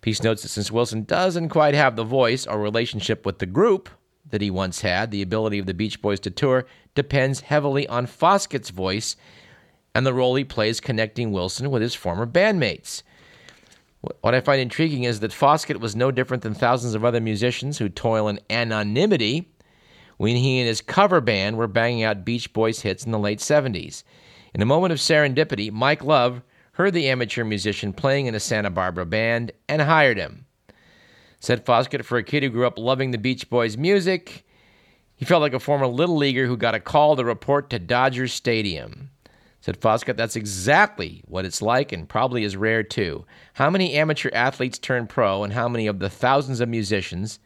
Piece 0.00 0.22
notes 0.22 0.40
that 0.40 0.48
since 0.48 0.72
Wilson 0.72 1.04
doesn't 1.04 1.50
quite 1.50 1.74
have 1.74 1.96
the 1.96 2.04
voice 2.04 2.46
or 2.46 2.58
relationship 2.58 3.26
with 3.26 3.40
the 3.40 3.46
group 3.46 3.90
that 4.30 4.40
he 4.40 4.50
once 4.50 4.80
had, 4.80 5.10
the 5.10 5.20
ability 5.20 5.58
of 5.58 5.66
the 5.66 5.74
Beach 5.74 6.00
Boys 6.00 6.18
to 6.20 6.30
tour 6.30 6.64
depends 6.94 7.40
heavily 7.40 7.86
on 7.88 8.06
Foskett's 8.06 8.70
voice 8.70 9.14
and 9.94 10.06
the 10.06 10.14
role 10.14 10.34
he 10.34 10.44
plays 10.44 10.80
connecting 10.80 11.30
Wilson 11.30 11.70
with 11.70 11.82
his 11.82 11.94
former 11.94 12.26
bandmates. 12.26 13.02
What 14.00 14.34
I 14.34 14.40
find 14.40 14.62
intriguing 14.62 15.04
is 15.04 15.20
that 15.20 15.34
Foskett 15.34 15.78
was 15.78 15.94
no 15.94 16.10
different 16.10 16.42
than 16.42 16.54
thousands 16.54 16.94
of 16.94 17.04
other 17.04 17.20
musicians 17.20 17.76
who 17.76 17.90
toil 17.90 18.28
in 18.28 18.40
anonymity 18.48 19.50
when 20.18 20.36
he 20.36 20.58
and 20.58 20.68
his 20.68 20.82
cover 20.82 21.20
band 21.20 21.56
were 21.56 21.66
banging 21.66 22.02
out 22.02 22.24
Beach 22.24 22.52
Boys 22.52 22.82
hits 22.82 23.04
in 23.04 23.12
the 23.12 23.18
late 23.18 23.38
70s. 23.38 24.02
In 24.52 24.60
a 24.60 24.66
moment 24.66 24.92
of 24.92 24.98
serendipity, 24.98 25.72
Mike 25.72 26.04
Love 26.04 26.42
heard 26.72 26.92
the 26.92 27.08
amateur 27.08 27.44
musician 27.44 27.92
playing 27.92 28.26
in 28.26 28.34
a 28.34 28.40
Santa 28.40 28.70
Barbara 28.70 29.06
band 29.06 29.52
and 29.68 29.82
hired 29.82 30.18
him. 30.18 30.44
Said 31.40 31.64
Foskett, 31.64 32.04
for 32.04 32.18
a 32.18 32.24
kid 32.24 32.42
who 32.42 32.50
grew 32.50 32.66
up 32.66 32.78
loving 32.78 33.12
the 33.12 33.18
Beach 33.18 33.48
Boys 33.48 33.76
music, 33.76 34.44
he 35.14 35.24
felt 35.24 35.42
like 35.42 35.54
a 35.54 35.60
former 35.60 35.86
little 35.86 36.16
leaguer 36.16 36.46
who 36.46 36.56
got 36.56 36.74
a 36.74 36.80
call 36.80 37.16
to 37.16 37.24
report 37.24 37.70
to 37.70 37.78
Dodger 37.78 38.28
Stadium. 38.28 39.10
Said 39.60 39.76
Foskett, 39.76 40.16
that's 40.16 40.36
exactly 40.36 41.22
what 41.26 41.44
it's 41.44 41.60
like 41.60 41.92
and 41.92 42.08
probably 42.08 42.44
is 42.44 42.56
rare 42.56 42.82
too. 42.82 43.24
How 43.54 43.70
many 43.70 43.94
amateur 43.94 44.30
athletes 44.32 44.78
turn 44.78 45.06
pro 45.06 45.42
and 45.42 45.52
how 45.52 45.68
many 45.68 45.86
of 45.86 45.98
the 45.98 46.08
thousands 46.08 46.60
of 46.60 46.68
musicians, 46.68 47.40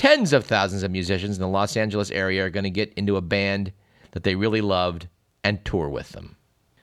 tens 0.00 0.32
of 0.32 0.46
thousands 0.46 0.82
of 0.82 0.90
musicians 0.90 1.36
in 1.36 1.42
the 1.42 1.46
Los 1.46 1.76
Angeles 1.76 2.10
area 2.10 2.42
are 2.42 2.48
going 2.48 2.64
to 2.64 2.70
get 2.70 2.90
into 2.94 3.18
a 3.18 3.20
band 3.20 3.70
that 4.12 4.24
they 4.24 4.34
really 4.34 4.62
loved 4.62 5.08
and 5.44 5.62
tour 5.62 5.90
with 5.90 6.08
them? 6.12 6.36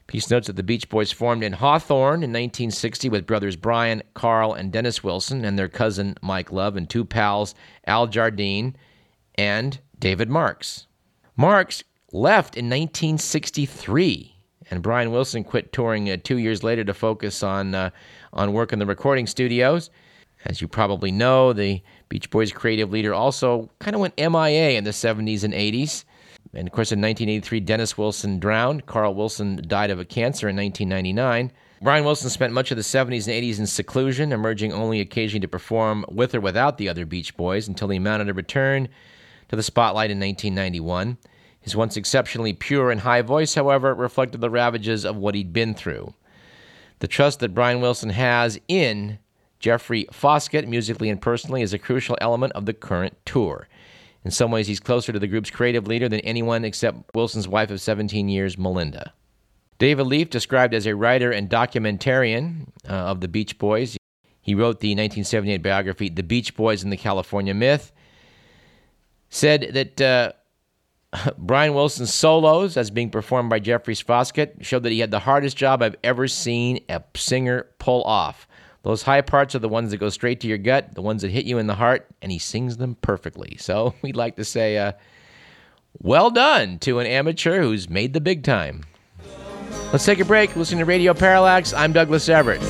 Piece 0.06 0.30
notes 0.30 0.46
that 0.46 0.56
the 0.56 0.62
Beach 0.62 0.88
Boys 0.88 1.12
formed 1.12 1.44
in 1.44 1.54
Hawthorne 1.54 2.22
in 2.22 2.30
1960 2.30 3.10
with 3.10 3.26
brothers 3.26 3.56
Brian, 3.56 4.04
Carl, 4.14 4.54
and 4.54 4.72
Dennis 4.72 5.04
Wilson 5.04 5.44
and 5.46 5.58
their 5.58 5.68
cousin 5.68 6.14
Mike 6.22 6.52
Love 6.52 6.78
and 6.78 6.88
two 6.88 7.04
pals, 7.04 7.56
Al 7.88 8.06
Jardine 8.06 8.76
and 9.34 9.80
David 9.98 10.30
Marks. 10.30 10.86
Marks 11.36 11.84
left 12.12 12.56
in 12.56 12.66
1963, 12.66 14.36
and 14.70 14.84
Brian 14.84 15.10
Wilson 15.10 15.44
quit 15.44 15.74
touring 15.74 16.08
uh, 16.08 16.18
two 16.24 16.38
years 16.38 16.64
later 16.64 16.84
to 16.84 16.94
focus 16.94 17.42
on, 17.42 17.74
uh, 17.74 17.90
on 18.32 18.54
work 18.54 18.72
in 18.72 18.78
the 18.78 18.86
recording 18.86 19.26
studios. 19.26 19.90
As 20.46 20.62
you 20.62 20.68
probably 20.68 21.12
know, 21.12 21.52
the 21.52 21.82
Beach 22.10 22.30
Boys 22.30 22.52
creative 22.52 22.92
leader 22.92 23.14
also 23.14 23.70
kind 23.80 23.96
of 23.96 24.02
went 24.02 24.18
MIA 24.18 24.72
in 24.72 24.84
the 24.84 24.92
70s 24.92 25.44
and 25.44 25.54
80s. 25.54 26.06
And 26.54 26.68
of 26.68 26.74
course, 26.74 26.92
in 26.92 27.02
1983, 27.02 27.60
Dennis 27.62 27.98
Wilson 27.98 28.40
drowned. 28.40 28.86
Carl 28.86 29.14
Wilson 29.14 29.62
died 29.68 29.92
of 29.92 30.00
a 30.00 30.06
cancer 30.06 30.48
in 30.48 30.56
1999. 30.56 31.52
Brian 31.82 32.06
Wilson 32.06 32.30
spent 32.30 32.54
much 32.54 32.72
of 32.72 32.78
the 32.78 32.84
70s 32.84 33.28
and 33.28 33.44
80s 33.44 33.60
in 33.60 33.68
seclusion, 33.68 34.32
emerging 34.32 34.74
only 34.74 35.00
occasionally 35.00 35.42
to 35.42 35.48
perform 35.48 36.06
with 36.10 36.34
or 36.34 36.40
without 36.40 36.78
the 36.78 36.90
other 36.90 37.06
Beach 37.06 37.36
Boys 37.38 37.68
until 37.68 37.90
he 37.90 38.00
mounted 38.00 38.30
a 38.30 38.34
return 38.34 38.88
to 39.50 39.56
the 39.56 39.64
spotlight 39.64 40.10
in 40.10 40.20
1991. 40.20 41.18
His 41.60 41.76
once 41.76 41.98
exceptionally 41.98 42.54
pure 42.54 42.92
and 42.92 43.02
high 43.02 43.22
voice, 43.22 43.54
however, 43.54 43.94
reflected 43.94 44.42
the 44.42 44.50
ravages 44.50 45.06
of 45.06 45.18
what 45.18 45.36
he'd 45.36 45.54
been 45.54 45.74
through. 45.74 46.14
The 47.00 47.08
trust 47.08 47.42
that 47.42 47.54
Brian 47.54 47.82
Wilson 47.82 48.10
has 48.10 48.60
in 48.68 49.20
Jeffrey 49.60 50.08
Foskett, 50.12 50.68
musically 50.68 51.10
and 51.10 51.22
personally, 51.22 51.62
is 51.62 51.74
a 51.74 51.80
crucial 51.80 52.18
element 52.22 52.54
of 52.54 52.66
the 52.66 52.74
current 52.74 53.18
tour. 53.26 53.68
In 54.24 54.32
some 54.32 54.52
ways, 54.52 54.68
he's 54.68 54.80
closer 54.80 55.12
to 55.12 55.20
the 55.20 55.28
group's 55.28 55.50
creative 55.50 55.88
leader 55.88 56.10
than 56.10 56.20
anyone 56.22 56.66
except 56.66 57.16
Wilson's 57.16 57.48
wife 57.48 57.72
of 57.72 57.82
17 57.82 58.30
years, 58.30 58.58
Melinda. 58.58 59.14
David 59.80 60.08
Leaf, 60.08 60.30
described 60.30 60.74
as 60.74 60.86
a 60.86 60.96
writer 60.96 61.32
and 61.32 61.50
documentarian 61.50 62.68
uh, 62.90 62.94
of 62.94 63.22
the 63.22 63.28
Beach 63.28 63.58
Boys, 63.58 63.98
he 64.42 64.56
wrote 64.56 64.80
the 64.80 64.90
1978 64.90 65.62
biography, 65.62 66.10
The 66.10 66.24
Beach 66.24 66.56
Boys 66.56 66.84
and 66.84 66.92
the 66.92 66.98
California 66.98 67.54
Myth, 67.54 67.92
said 69.30 69.72
that 69.74 70.02
uh, 70.02 70.32
Brian 71.38 71.74
Wilson's 71.74 72.14
solos, 72.14 72.78
as 72.78 72.90
being 72.90 73.10
performed 73.10 73.50
by 73.50 73.60
Jeffrey 73.60 73.96
Foskett, 73.96 74.58
showed 74.62 74.84
that 74.84 74.92
he 74.92 75.00
had 75.00 75.12
the 75.12 75.20
hardest 75.20 75.58
job 75.58 75.82
I've 75.82 75.96
ever 76.04 76.28
seen 76.28 76.84
a 76.90 77.04
singer 77.16 77.68
pull 77.80 78.04
off. 78.04 78.48
Those 78.88 79.04
high 79.04 79.20
parts 79.20 79.54
are 79.54 79.60
the 79.60 79.68
ones 79.68 79.92
that 79.92 79.98
go 79.98 80.08
straight 80.08 80.40
to 80.40 80.48
your 80.48 80.58
gut, 80.58 80.96
the 80.96 81.02
ones 81.02 81.22
that 81.22 81.30
hit 81.30 81.44
you 81.44 81.58
in 81.58 81.68
the 81.68 81.76
heart, 81.76 82.08
and 82.22 82.32
he 82.32 82.40
sings 82.40 82.78
them 82.78 82.96
perfectly. 83.02 83.58
So 83.60 83.94
we'd 84.02 84.16
like 84.16 84.38
to 84.38 84.46
say, 84.46 84.78
uh, 84.78 84.94
well 86.00 86.32
done 86.32 86.80
to 86.80 87.00
an 87.00 87.06
amateur 87.06 87.62
who's 87.62 87.90
made 87.90 88.14
the 88.14 88.22
big 88.22 88.44
time. 88.44 88.86
Let's 89.92 90.06
take 90.06 90.22
a 90.22 90.26
break. 90.26 90.56
Listen 90.56 90.78
to 90.78 90.86
Radio 90.86 91.14
Parallax. 91.14 91.74
I'm 91.74 91.92
Douglas 91.92 92.30
Everett. 92.30 92.62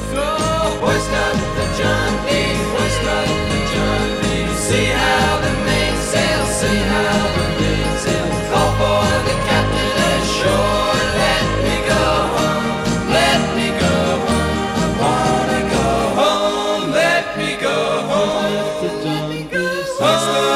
Oh. 20.00 20.47